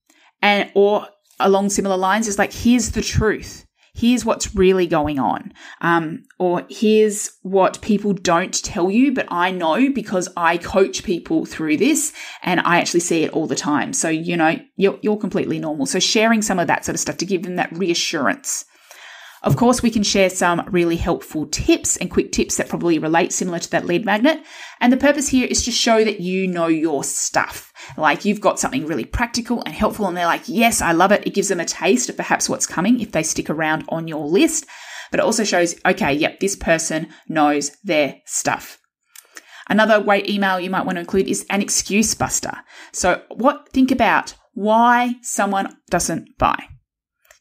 and, 0.41 0.71
or 0.73 1.07
along 1.39 1.69
similar 1.69 1.97
lines 1.97 2.27
is 2.27 2.37
like, 2.37 2.53
here's 2.53 2.91
the 2.91 3.01
truth. 3.01 3.65
Here's 3.95 4.25
what's 4.25 4.55
really 4.55 4.87
going 4.87 5.19
on. 5.19 5.53
Um, 5.81 6.23
or 6.39 6.65
here's 6.67 7.29
what 7.43 7.79
people 7.81 8.13
don't 8.13 8.63
tell 8.63 8.89
you, 8.89 9.13
but 9.13 9.27
I 9.29 9.51
know 9.51 9.91
because 9.91 10.27
I 10.35 10.57
coach 10.57 11.03
people 11.03 11.45
through 11.45 11.77
this 11.77 12.11
and 12.41 12.59
I 12.61 12.79
actually 12.79 13.01
see 13.01 13.23
it 13.23 13.31
all 13.31 13.45
the 13.45 13.55
time. 13.55 13.93
So, 13.93 14.09
you 14.09 14.35
know, 14.35 14.57
you're, 14.77 14.97
you're 15.03 15.17
completely 15.17 15.59
normal. 15.59 15.85
So 15.85 15.99
sharing 15.99 16.41
some 16.41 16.57
of 16.57 16.65
that 16.67 16.85
sort 16.85 16.95
of 16.95 17.01
stuff 17.01 17.17
to 17.17 17.25
give 17.25 17.43
them 17.43 17.55
that 17.57 17.71
reassurance. 17.77 18.65
Of 19.43 19.57
course, 19.57 19.83
we 19.83 19.91
can 19.91 20.03
share 20.03 20.29
some 20.29 20.65
really 20.71 20.95
helpful 20.95 21.45
tips 21.47 21.97
and 21.97 22.09
quick 22.09 22.31
tips 22.31 22.55
that 22.55 22.69
probably 22.69 22.97
relate 22.97 23.33
similar 23.33 23.59
to 23.59 23.69
that 23.71 23.85
lead 23.85 24.05
magnet. 24.05 24.41
And 24.79 24.91
the 24.91 24.97
purpose 24.97 25.27
here 25.27 25.45
is 25.45 25.65
to 25.65 25.71
show 25.71 26.01
that 26.01 26.21
you 26.21 26.47
know 26.47 26.67
your 26.67 27.03
stuff. 27.03 27.73
Like 27.97 28.23
you've 28.23 28.39
got 28.39 28.57
something 28.57 28.85
really 28.85 29.03
practical 29.03 29.61
and 29.65 29.73
helpful 29.73 30.07
and 30.07 30.15
they're 30.15 30.25
like, 30.25 30.43
yes, 30.47 30.81
I 30.81 30.93
love 30.93 31.11
it. 31.11 31.27
It 31.27 31.33
gives 31.33 31.49
them 31.49 31.59
a 31.59 31.65
taste 31.65 32.07
of 32.07 32.15
perhaps 32.15 32.47
what's 32.47 32.65
coming 32.65 33.01
if 33.01 33.11
they 33.11 33.21
stick 33.21 33.49
around 33.49 33.83
on 33.89 34.07
your 34.07 34.25
list. 34.25 34.65
But 35.11 35.19
it 35.19 35.25
also 35.25 35.43
shows, 35.43 35.75
okay, 35.85 36.13
yep, 36.13 36.39
this 36.39 36.55
person 36.55 37.09
knows 37.27 37.71
their 37.83 38.21
stuff. 38.25 38.79
Another 39.69 40.01
great 40.01 40.29
email 40.29 40.57
you 40.59 40.69
might 40.69 40.85
want 40.85 40.95
to 40.95 41.01
include 41.01 41.27
is 41.27 41.45
an 41.49 41.61
excuse 41.61 42.15
buster. 42.15 42.53
So 42.93 43.21
what, 43.29 43.69
think 43.69 43.91
about 43.91 44.35
why 44.53 45.15
someone 45.21 45.75
doesn't 45.89 46.37
buy. 46.37 46.67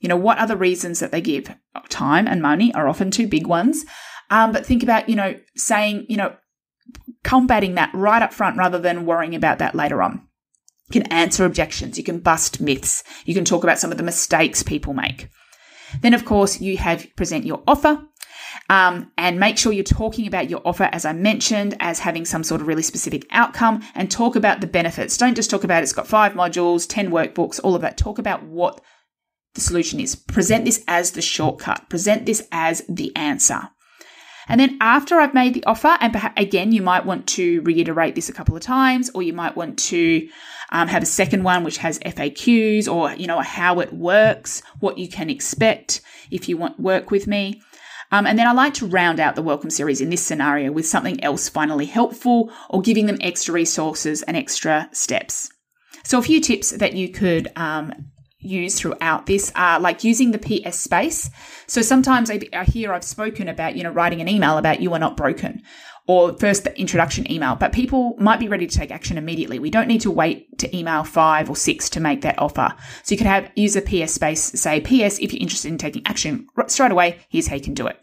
You 0.01 0.09
know, 0.09 0.17
what 0.17 0.39
are 0.39 0.49
the 0.49 0.57
reasons 0.57 0.99
that 0.99 1.13
they 1.13 1.21
give? 1.21 1.55
Time 1.89 2.27
and 2.27 2.43
money 2.43 2.73
are 2.75 2.89
often 2.89 3.11
two 3.11 3.27
big 3.27 3.47
ones. 3.47 3.85
Um, 4.31 4.53
but 4.53 4.65
think 4.65 4.83
about, 4.83 5.09
you 5.09 5.17
know, 5.17 5.39
saying, 5.57 6.07
you 6.09 6.17
know, 6.17 6.35
combating 7.23 7.75
that 7.75 7.91
right 7.95 8.23
up 8.23 8.33
front 8.33 8.57
rather 8.57 8.79
than 8.79 9.07
worrying 9.07 9.35
about 9.35 9.59
that 9.59 9.75
later 9.75 10.03
on. 10.03 10.27
You 10.89 11.01
can 11.01 11.13
answer 11.13 11.45
objections. 11.45 11.97
You 11.97 12.05
can 12.05 12.21
bust 12.21 12.61
myths. 12.61 13.05
You 13.25 13.35
can 13.35 13.45
talk 13.45 13.63
about 13.65 13.79
some 13.79 13.93
of 13.93 13.99
the 13.99 14.05
mistakes 14.05 14.63
people 14.63 14.95
make. 14.95 15.29
Then, 16.01 16.15
of 16.15 16.25
course, 16.25 16.61
you 16.61 16.77
have 16.79 17.07
present 17.17 17.47
your 17.47 17.63
offer. 17.67 18.03
Um, 18.69 19.13
and 19.17 19.41
make 19.41 19.57
sure 19.57 19.73
you're 19.73 19.85
talking 19.85 20.27
about 20.27 20.51
your 20.51 20.61
offer, 20.65 20.89
as 20.93 21.05
I 21.05 21.13
mentioned, 21.13 21.77
as 21.81 22.01
having 22.01 22.25
some 22.25 22.45
sort 22.45 22.61
of 22.61 22.67
really 22.67 22.83
specific 22.83 23.27
outcome 23.31 23.83
and 23.95 24.11
talk 24.11 24.37
about 24.37 24.61
the 24.61 24.67
benefits. 24.67 25.17
Don't 25.17 25.35
just 25.35 25.51
talk 25.51 25.65
about 25.65 25.83
it's 25.83 25.93
got 25.93 26.07
five 26.07 26.33
modules, 26.33 26.87
10 26.89 27.11
workbooks, 27.11 27.61
all 27.63 27.75
of 27.75 27.83
that. 27.83 27.97
Talk 27.97 28.19
about 28.19 28.43
what 28.45 28.81
the 29.55 29.61
solution 29.61 30.01
is. 30.01 30.15
Present 30.15 30.65
this 30.65 30.83
as 30.89 31.13
the 31.13 31.23
shortcut. 31.23 31.89
Present 31.89 32.27
this 32.27 32.47
as 32.53 32.83
the 32.89 33.15
answer. 33.17 33.69
And 34.49 34.61
then 34.61 34.77
after 34.81 35.21
I've 35.21 35.35
made 35.35 35.55
the 35.55 35.65
offer, 35.65 35.97
and 36.01 36.13
perhaps, 36.13 36.41
again, 36.41 36.73
you 36.73 36.83
might 36.83 37.07
want 37.07 37.27
to 37.29 37.61
reiterate 37.63 38.15
this 38.15 38.29
a 38.29 38.33
couple 38.33 38.57
of 38.57 38.63
times, 38.63 39.11
or 39.15 39.23
you 39.23 39.33
might 39.33 39.57
want 39.57 39.79
to 39.81 40.29
um, 40.71 40.89
have 40.89 41.03
a 41.03 41.07
second 41.07 41.45
one 41.45 41.65
which 41.65 41.79
has 41.79 41.99
FAQs 42.01 42.93
or, 42.93 43.13
you 43.13 43.27
know, 43.27 43.41
how 43.41 43.79
it 43.81 43.93
works, 43.93 44.63
what 44.81 44.99
you 44.99 45.09
can 45.09 45.31
expect 45.31 46.01
if 46.31 46.49
you 46.49 46.57
want 46.57 46.81
work 46.81 47.11
with 47.11 47.27
me. 47.27 47.63
Um, 48.11 48.27
and 48.27 48.39
then 48.39 48.47
I 48.47 48.53
like 48.53 48.75
to 48.75 48.87
round 48.87 49.21
out 49.21 49.37
the 49.37 49.43
welcome 49.43 49.71
series 49.71 50.01
in 50.01 50.11
this 50.11 50.25
scenario 50.25 50.71
with 50.71 50.87
something 50.87 51.23
else 51.25 51.49
finally 51.49 51.87
helpful 51.87 52.53
or 52.69 52.83
giving 52.83 53.07
them 53.07 53.17
extra 53.21 53.55
resources 53.55 54.23
and 54.23 54.37
extra 54.37 54.89
steps. 54.93 55.51
So 56.05 56.19
a 56.19 56.23
few 56.23 56.41
tips 56.41 56.71
that 56.73 56.95
you 56.95 57.09
could 57.09 57.51
um, 57.57 58.12
use 58.43 58.79
throughout 58.79 59.27
this 59.27 59.53
are 59.55 59.81
like 59.81 60.05
using 60.05 60.31
the 60.31 60.39
PS 60.39 60.79
space. 60.79 61.31
So 61.67 61.83
sometimes 61.83 62.31
I, 62.31 62.41
I 62.53 62.65
hear 62.65 62.93
I've 62.93 63.05
spoken 63.05 63.49
about, 63.49 63.77
you 63.77 63.83
know, 63.83 63.91
writing 63.91 64.21
an 64.21 64.29
email 64.29 64.59
about 64.59 64.81
you 64.81 64.93
are 64.93 64.99
not 64.99 65.17
broken 65.17 65.63
or 66.07 66.37
first 66.37 66.65
the 66.65 66.79
introduction 66.79 67.31
email, 67.31 67.55
but 67.55 67.73
people 67.73 68.17
might 68.19 68.41
be 68.41 68.49
ready 68.49 68.67
to 68.67 68.77
take 68.77 68.91
action 68.91 69.17
immediately. 69.17 69.59
We 69.59 69.71
don't 69.71 69.87
need 69.87 70.01
to 70.03 70.11
wait 70.11 70.59
to 70.59 70.77
email 70.77 71.05
five 71.05 71.49
or 71.49 71.57
six 71.57 71.89
to 71.91 72.01
make 72.01 72.23
that 72.23 72.39
offer. 72.39 72.75
So 73.05 73.13
you 73.13 73.19
could 73.19 73.27
have 73.27 73.51
use 73.55 73.77
a 73.77 73.83
PS 73.83 74.13
space, 74.13 74.41
say, 74.41 74.81
PS, 74.81 75.19
if 75.21 75.33
you're 75.33 75.43
interested 75.43 75.69
in 75.69 75.79
taking 75.79 76.03
action 76.07 76.49
straight 76.67 76.91
away, 76.91 77.21
here's 77.29 77.47
how 77.47 77.57
you 77.57 77.63
can 77.63 77.75
do 77.75 77.87
it. 77.87 77.99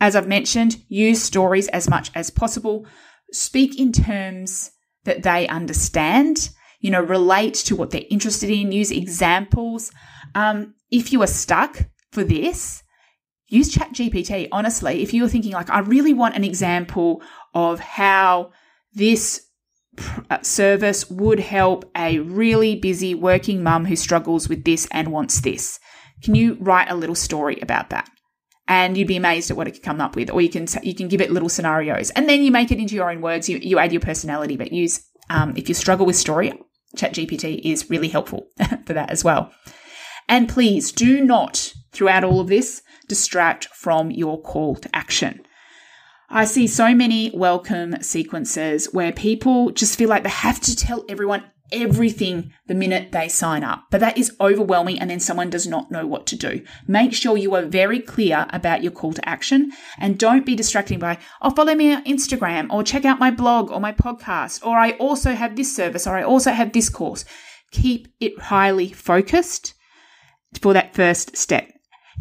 As 0.00 0.16
I've 0.16 0.28
mentioned, 0.28 0.82
use 0.88 1.22
stories 1.22 1.68
as 1.68 1.88
much 1.88 2.10
as 2.14 2.30
possible. 2.30 2.86
Speak 3.32 3.78
in 3.78 3.92
terms 3.92 4.70
that 5.04 5.22
they 5.22 5.48
understand 5.48 6.50
you 6.82 6.90
know, 6.90 7.00
relate 7.00 7.54
to 7.54 7.76
what 7.76 7.90
they're 7.90 8.02
interested 8.10 8.50
in, 8.50 8.72
use 8.72 8.90
examples. 8.90 9.90
Um, 10.34 10.74
if 10.90 11.12
you 11.12 11.22
are 11.22 11.28
stuck 11.28 11.86
for 12.10 12.24
this, 12.24 12.82
use 13.48 13.72
ChatGPT. 13.72 14.48
Honestly, 14.52 15.00
if 15.00 15.14
you're 15.14 15.28
thinking 15.28 15.52
like, 15.52 15.70
I 15.70 15.78
really 15.78 16.12
want 16.12 16.34
an 16.34 16.44
example 16.44 17.22
of 17.54 17.78
how 17.78 18.50
this 18.92 19.46
uh, 20.28 20.42
service 20.42 21.08
would 21.08 21.38
help 21.38 21.88
a 21.96 22.18
really 22.18 22.76
busy 22.76 23.14
working 23.14 23.62
mum 23.62 23.84
who 23.84 23.96
struggles 23.96 24.48
with 24.48 24.64
this 24.64 24.88
and 24.90 25.12
wants 25.12 25.40
this. 25.40 25.78
Can 26.22 26.34
you 26.34 26.56
write 26.60 26.90
a 26.90 26.96
little 26.96 27.14
story 27.14 27.58
about 27.62 27.90
that? 27.90 28.10
And 28.66 28.96
you'd 28.96 29.08
be 29.08 29.16
amazed 29.16 29.50
at 29.50 29.56
what 29.56 29.68
it 29.68 29.72
could 29.72 29.82
come 29.82 30.00
up 30.00 30.16
with, 30.16 30.30
or 30.30 30.40
you 30.40 30.48
can 30.48 30.66
you 30.82 30.94
can 30.94 31.08
give 31.08 31.20
it 31.20 31.32
little 31.32 31.48
scenarios, 31.48 32.10
and 32.10 32.28
then 32.28 32.42
you 32.42 32.50
make 32.50 32.70
it 32.70 32.78
into 32.78 32.94
your 32.94 33.10
own 33.10 33.20
words. 33.20 33.48
You 33.48 33.58
you 33.58 33.78
add 33.78 33.92
your 33.92 34.00
personality, 34.00 34.56
but 34.56 34.72
use 34.72 35.04
um, 35.28 35.52
if 35.56 35.68
you 35.68 35.74
struggle 35.74 36.06
with 36.06 36.16
story, 36.16 36.52
ChatGPT 36.96 37.60
is 37.64 37.90
really 37.90 38.08
helpful 38.08 38.48
for 38.86 38.92
that 38.92 39.10
as 39.10 39.24
well. 39.24 39.52
And 40.28 40.48
please 40.48 40.92
do 40.92 41.24
not, 41.24 41.74
throughout 41.92 42.24
all 42.24 42.40
of 42.40 42.48
this, 42.48 42.82
distract 43.08 43.66
from 43.66 44.10
your 44.10 44.40
call 44.40 44.76
to 44.76 44.96
action. 44.96 45.44
I 46.30 46.46
see 46.46 46.66
so 46.66 46.94
many 46.94 47.30
welcome 47.34 48.00
sequences 48.02 48.86
where 48.92 49.12
people 49.12 49.70
just 49.70 49.98
feel 49.98 50.08
like 50.08 50.22
they 50.22 50.30
have 50.30 50.60
to 50.60 50.74
tell 50.74 51.04
everyone 51.08 51.44
everything 51.72 52.52
the 52.66 52.74
minute 52.74 53.12
they 53.12 53.28
sign 53.28 53.64
up. 53.64 53.86
But 53.90 54.00
that 54.00 54.18
is 54.18 54.36
overwhelming 54.40 54.98
and 54.98 55.10
then 55.10 55.20
someone 55.20 55.50
does 55.50 55.66
not 55.66 55.90
know 55.90 56.06
what 56.06 56.26
to 56.28 56.36
do. 56.36 56.62
Make 56.86 57.12
sure 57.14 57.36
you 57.36 57.54
are 57.54 57.62
very 57.62 57.98
clear 57.98 58.46
about 58.50 58.82
your 58.82 58.92
call 58.92 59.12
to 59.14 59.28
action 59.28 59.72
and 59.98 60.18
don't 60.18 60.46
be 60.46 60.54
distracting 60.54 60.98
by, 60.98 61.18
oh, 61.40 61.50
follow 61.50 61.74
me 61.74 61.94
on 61.94 62.04
Instagram 62.04 62.70
or 62.70 62.82
check 62.82 63.04
out 63.04 63.18
my 63.18 63.30
blog 63.30 63.70
or 63.70 63.80
my 63.80 63.92
podcast, 63.92 64.64
or 64.64 64.76
I 64.76 64.92
also 64.92 65.32
have 65.32 65.56
this 65.56 65.74
service 65.74 66.06
or 66.06 66.16
I 66.16 66.22
also 66.22 66.52
have 66.52 66.72
this 66.72 66.88
course. 66.88 67.24
Keep 67.70 68.08
it 68.20 68.38
highly 68.38 68.92
focused 68.92 69.74
for 70.60 70.72
that 70.74 70.94
first 70.94 71.36
step. 71.36 71.68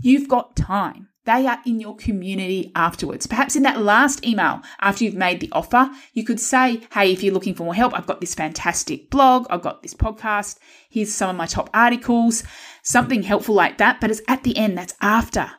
You've 0.01 0.27
got 0.27 0.55
time. 0.55 1.10
They 1.25 1.46
are 1.46 1.60
in 1.66 1.80
your 1.80 1.96
community 1.96 2.72
afterwards. 2.75 3.28
Perhaps 3.28 3.56
in 3.56 3.63
that 3.63 3.80
last 3.80 4.25
email 4.25 4.62
after 4.80 5.04
you've 5.04 5.13
made 5.13 5.40
the 5.40 5.51
offer, 5.51 5.92
you 6.13 6.24
could 6.24 6.40
say, 6.40 6.82
Hey, 6.92 7.12
if 7.12 7.22
you're 7.22 7.34
looking 7.34 7.54
for 7.54 7.63
more 7.63 7.75
help, 7.75 7.94
I've 7.94 8.08
got 8.08 8.22
this 8.22 8.34
fantastic 8.34 9.12
blog. 9.12 9.46
I've 9.50 9.62
got 9.62 9.84
this 9.84 9.94
podcast. 9.94 10.58
Here's 10.90 11.13
some 11.13 11.30
of 11.30 11.36
my 11.36 11.46
top 11.46 11.70
articles, 11.74 12.44
something 12.82 13.22
helpful 13.22 13.54
like 13.54 13.78
that. 13.78 14.01
But 14.01 14.10
it's 14.10 14.22
at 14.28 14.44
the 14.44 14.58
end. 14.58 14.78
That's 14.78 14.96
after. 15.00 15.51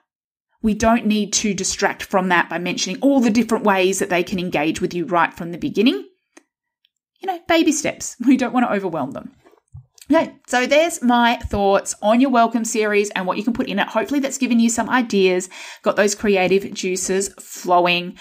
We 0.62 0.74
don't 0.74 1.06
need 1.06 1.32
to 1.34 1.54
distract 1.54 2.02
from 2.02 2.28
that 2.28 2.48
by 2.48 2.58
mentioning 2.58 3.00
all 3.00 3.20
the 3.20 3.30
different 3.30 3.64
ways 3.64 3.98
that 3.98 4.10
they 4.10 4.22
can 4.22 4.38
engage 4.38 4.80
with 4.80 4.94
you 4.94 5.04
right 5.04 5.32
from 5.32 5.52
the 5.52 5.58
beginning. 5.58 6.08
You 7.20 7.28
know, 7.28 7.38
baby 7.46 7.72
steps. 7.72 8.16
We 8.26 8.36
don't 8.36 8.52
want 8.52 8.66
to 8.66 8.72
overwhelm 8.72 9.12
them. 9.12 9.32
Okay, 10.14 10.34
so 10.46 10.66
there's 10.66 11.00
my 11.00 11.36
thoughts 11.36 11.94
on 12.02 12.20
your 12.20 12.28
welcome 12.28 12.66
series 12.66 13.08
and 13.10 13.26
what 13.26 13.38
you 13.38 13.44
can 13.44 13.54
put 13.54 13.66
in 13.66 13.78
it. 13.78 13.88
Hopefully, 13.88 14.20
that's 14.20 14.36
given 14.36 14.60
you 14.60 14.68
some 14.68 14.90
ideas, 14.90 15.48
got 15.80 15.96
those 15.96 16.14
creative 16.14 16.70
juices 16.74 17.28
flowing. 17.40 18.18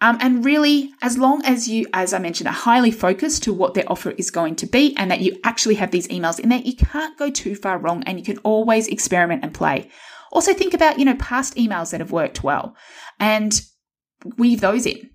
Um, 0.00 0.16
and 0.22 0.42
really, 0.42 0.94
as 1.02 1.18
long 1.18 1.44
as 1.44 1.68
you, 1.68 1.86
as 1.92 2.14
I 2.14 2.18
mentioned, 2.18 2.48
are 2.48 2.54
highly 2.54 2.90
focused 2.90 3.42
to 3.42 3.52
what 3.52 3.74
their 3.74 3.84
offer 3.88 4.12
is 4.12 4.30
going 4.30 4.56
to 4.56 4.66
be 4.66 4.96
and 4.96 5.10
that 5.10 5.20
you 5.20 5.38
actually 5.44 5.74
have 5.74 5.90
these 5.90 6.08
emails 6.08 6.40
in 6.40 6.48
there, 6.48 6.60
you 6.60 6.76
can't 6.76 7.18
go 7.18 7.28
too 7.28 7.54
far 7.54 7.76
wrong 7.76 8.02
and 8.04 8.18
you 8.18 8.24
can 8.24 8.38
always 8.38 8.88
experiment 8.88 9.44
and 9.44 9.52
play. 9.52 9.90
Also, 10.32 10.54
think 10.54 10.72
about, 10.72 10.98
you 10.98 11.04
know, 11.04 11.16
past 11.16 11.56
emails 11.56 11.90
that 11.90 12.00
have 12.00 12.10
worked 12.10 12.42
well 12.42 12.74
and 13.20 13.60
weave 14.38 14.62
those 14.62 14.86
in. 14.86 15.10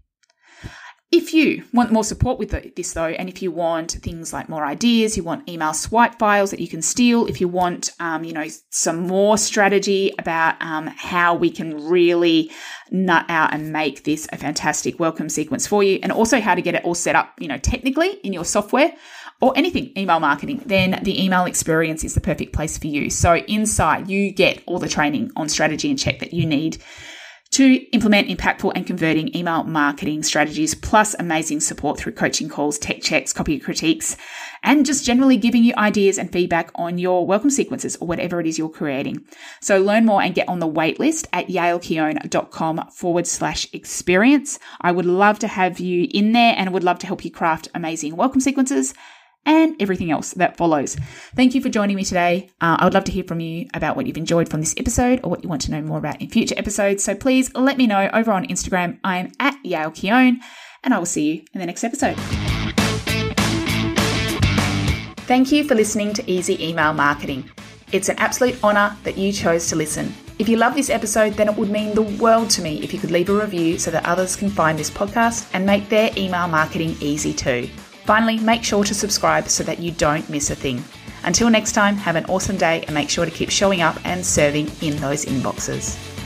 If 1.12 1.34
you 1.34 1.64
want 1.74 1.92
more 1.92 2.04
support 2.04 2.38
with 2.38 2.76
this 2.76 2.94
though, 2.94 3.06
and 3.08 3.28
if 3.30 3.42
you 3.42 3.52
want 3.52 3.94
things 3.94 4.32
like 4.32 4.48
more 4.48 4.64
ideas, 4.64 5.18
you 5.18 5.24
want 5.24 5.50
email 5.50 5.74
swipe 5.74 6.20
files 6.20 6.52
that 6.52 6.60
you 6.60 6.68
can 6.68 6.84
steal, 6.84 7.26
if 7.26 7.42
you 7.42 7.48
want, 7.48 7.92
um, 8.00 8.24
you 8.24 8.32
know, 8.32 8.46
some 8.70 9.08
more 9.08 9.36
strategy 9.36 10.14
about 10.20 10.62
um, 10.62 10.86
how 10.86 11.34
we 11.34 11.50
can 11.50 11.90
really 11.90 12.52
nut 12.92 13.26
out 13.28 13.56
and 13.56 13.74
make 13.74 14.04
this 14.04 14.28
a 14.32 14.38
fantastic 14.38 15.00
welcome 15.00 15.30
sequence 15.30 15.66
for 15.66 15.82
you, 15.82 15.98
and 16.04 16.12
also 16.12 16.40
how 16.40 16.54
to 16.54 16.62
get 16.62 16.76
it 16.76 16.86
all 16.86 16.94
set 16.94 17.16
up, 17.16 17.34
you 17.40 17.48
know, 17.48 17.58
technically 17.58 18.12
in 18.24 18.32
your 18.32 18.46
software 18.46 18.94
or 19.42 19.52
anything 19.56 19.92
email 19.98 20.20
marketing, 20.20 20.62
then 20.68 21.00
the 21.02 21.24
email 21.24 21.46
experience 21.46 22.04
is 22.04 22.14
the 22.14 22.22
perfect 22.22 22.54
place 22.54 22.78
for 22.78 22.86
you. 22.86 23.10
So 23.10 23.36
inside, 23.36 24.10
you 24.10 24.32
get 24.32 24.62
all 24.68 24.78
the 24.78 24.90
training 24.90 25.32
on 25.36 25.50
strategy 25.50 25.90
and 25.90 25.98
check 25.98 26.20
that 26.20 26.34
you 26.34 26.46
need 26.46 26.78
to 27.52 27.74
implement 27.92 28.28
impactful 28.28 28.72
and 28.76 28.86
converting 28.86 29.36
email 29.36 29.64
marketing 29.64 30.22
strategies, 30.22 30.76
plus 30.76 31.16
amazing 31.18 31.60
support 31.60 32.00
through 32.00 32.12
coaching 32.12 32.48
calls, 32.48 32.78
tech 32.78 33.02
checks, 33.02 33.34
copy 33.34 33.60
critiques, 33.60 34.16
and 34.62 34.86
just 34.86 35.04
generally 35.06 35.38
giving 35.38 35.64
you 35.64 35.74
ideas 35.76 36.20
and 36.20 36.32
feedback 36.32 36.70
on 36.76 36.98
your 36.98 37.26
welcome 37.26 37.50
sequences 37.50 37.96
or 37.98 38.08
whatever 38.08 38.40
it 38.40 38.46
is 38.46 38.58
you're 38.58 38.70
creating. 38.70 39.26
So 39.62 39.80
learn 39.80 40.06
more 40.06 40.22
and 40.22 40.36
get 40.36 40.48
on 40.48 40.60
the 40.60 40.70
waitlist 40.70 41.28
at 41.34 41.48
yaelkeon.com 41.48 42.90
forward 42.92 43.26
slash 43.26 43.68
experience. 43.74 44.60
I 44.82 44.92
would 44.92 45.08
love 45.08 45.40
to 45.40 45.48
have 45.48 45.80
you 45.80 46.08
in 46.12 46.34
there 46.34 46.54
and 46.56 46.72
would 46.72 46.84
love 46.84 47.00
to 47.00 47.08
help 47.08 47.26
you 47.26 47.32
craft 47.32 47.68
amazing 47.74 48.16
welcome 48.16 48.42
sequences 48.42 48.94
and 49.46 49.76
everything 49.82 50.12
else 50.12 50.34
that 50.34 50.58
follows. 50.58 50.96
Thank 51.36 51.56
you 51.56 51.62
for 51.62 51.70
joining 51.70 51.96
me 51.96 52.04
today. 52.04 52.50
Uh, 52.62 52.78
I 52.80 52.86
would 52.86 52.94
love 52.94 53.06
to 53.06 53.12
hear 53.12 53.24
from 53.24 53.40
you 53.40 53.68
about 53.74 53.96
what 53.96 54.08
you've 54.08 54.18
enjoyed 54.18 54.50
from 54.50 54.62
this 54.62 54.76
episode 54.78 55.20
or 55.24 55.30
what 55.30 55.44
you 55.44 55.50
want 55.50 55.62
to 55.64 55.72
know 55.72 55.82
more 55.82 55.98
about 55.98 56.22
in 56.22 56.30
future 56.30 56.56
episodes. 56.58 57.04
So 57.04 57.16
please 57.16 57.54
let 57.56 57.78
me 57.78 57.88
know 57.88 58.10
over 58.14 58.32
on 58.32 58.46
Instagram. 58.48 59.00
I 59.04 59.18
am 59.18 59.32
at 59.40 59.56
Yael 59.64 59.94
Keon, 59.94 60.42
and 60.84 60.94
I 60.94 60.98
will 60.98 61.06
see 61.06 61.32
you 61.32 61.46
in 61.54 61.60
the 61.60 61.66
next 61.66 61.84
episode. 61.84 62.16
Thank 65.26 65.52
you 65.52 65.64
for 65.64 65.76
listening 65.76 66.14
to 66.14 66.32
Easy 66.32 66.68
Email 66.68 66.94
Marketing. 66.94 67.50
It's 67.92 68.10
an 68.10 68.18
absolute 68.18 68.64
honour 68.64 68.96
that 69.04 69.18
you 69.18 69.32
chose 69.32 69.68
to 69.70 69.76
listen. 69.76 70.14
If 70.40 70.48
you 70.48 70.58
love 70.58 70.74
this 70.74 70.90
episode, 70.90 71.34
then 71.34 71.50
it 71.50 71.56
would 71.58 71.70
mean 71.70 71.94
the 71.94 72.02
world 72.02 72.50
to 72.52 72.62
me 72.62 72.82
if 72.82 72.94
you 72.94 73.00
could 73.00 73.12
leave 73.12 73.30
a 73.30 73.34
review 73.34 73.78
so 73.78 73.92
that 73.92 74.06
others 74.06 74.36
can 74.36 74.50
find 74.50 74.78
this 74.80 74.90
podcast 74.90 75.50
and 75.54 75.66
make 75.66 75.90
their 75.90 76.12
email 76.16 76.48
marketing 76.48 76.96
easy 77.02 77.34
too. 77.34 77.70
Finally, 78.10 78.40
make 78.40 78.64
sure 78.64 78.84
to 78.84 78.96
subscribe 78.96 79.48
so 79.48 79.64
that 79.64 79.78
you 79.78 79.92
don't 79.92 80.28
miss 80.32 80.50
a 80.50 80.56
thing. 80.56 80.84
Until 81.26 81.48
next 81.48 81.74
time, 81.74 81.96
have 81.96 82.16
an 82.16 82.26
awesome 82.26 82.58
day 82.58 82.84
and 82.88 82.96
make 82.96 83.08
sure 83.08 83.24
to 83.24 83.30
keep 83.30 83.52
showing 83.52 83.82
up 83.82 84.00
and 84.04 84.26
serving 84.26 84.68
in 84.82 84.96
those 84.96 85.26
inboxes. 85.26 86.19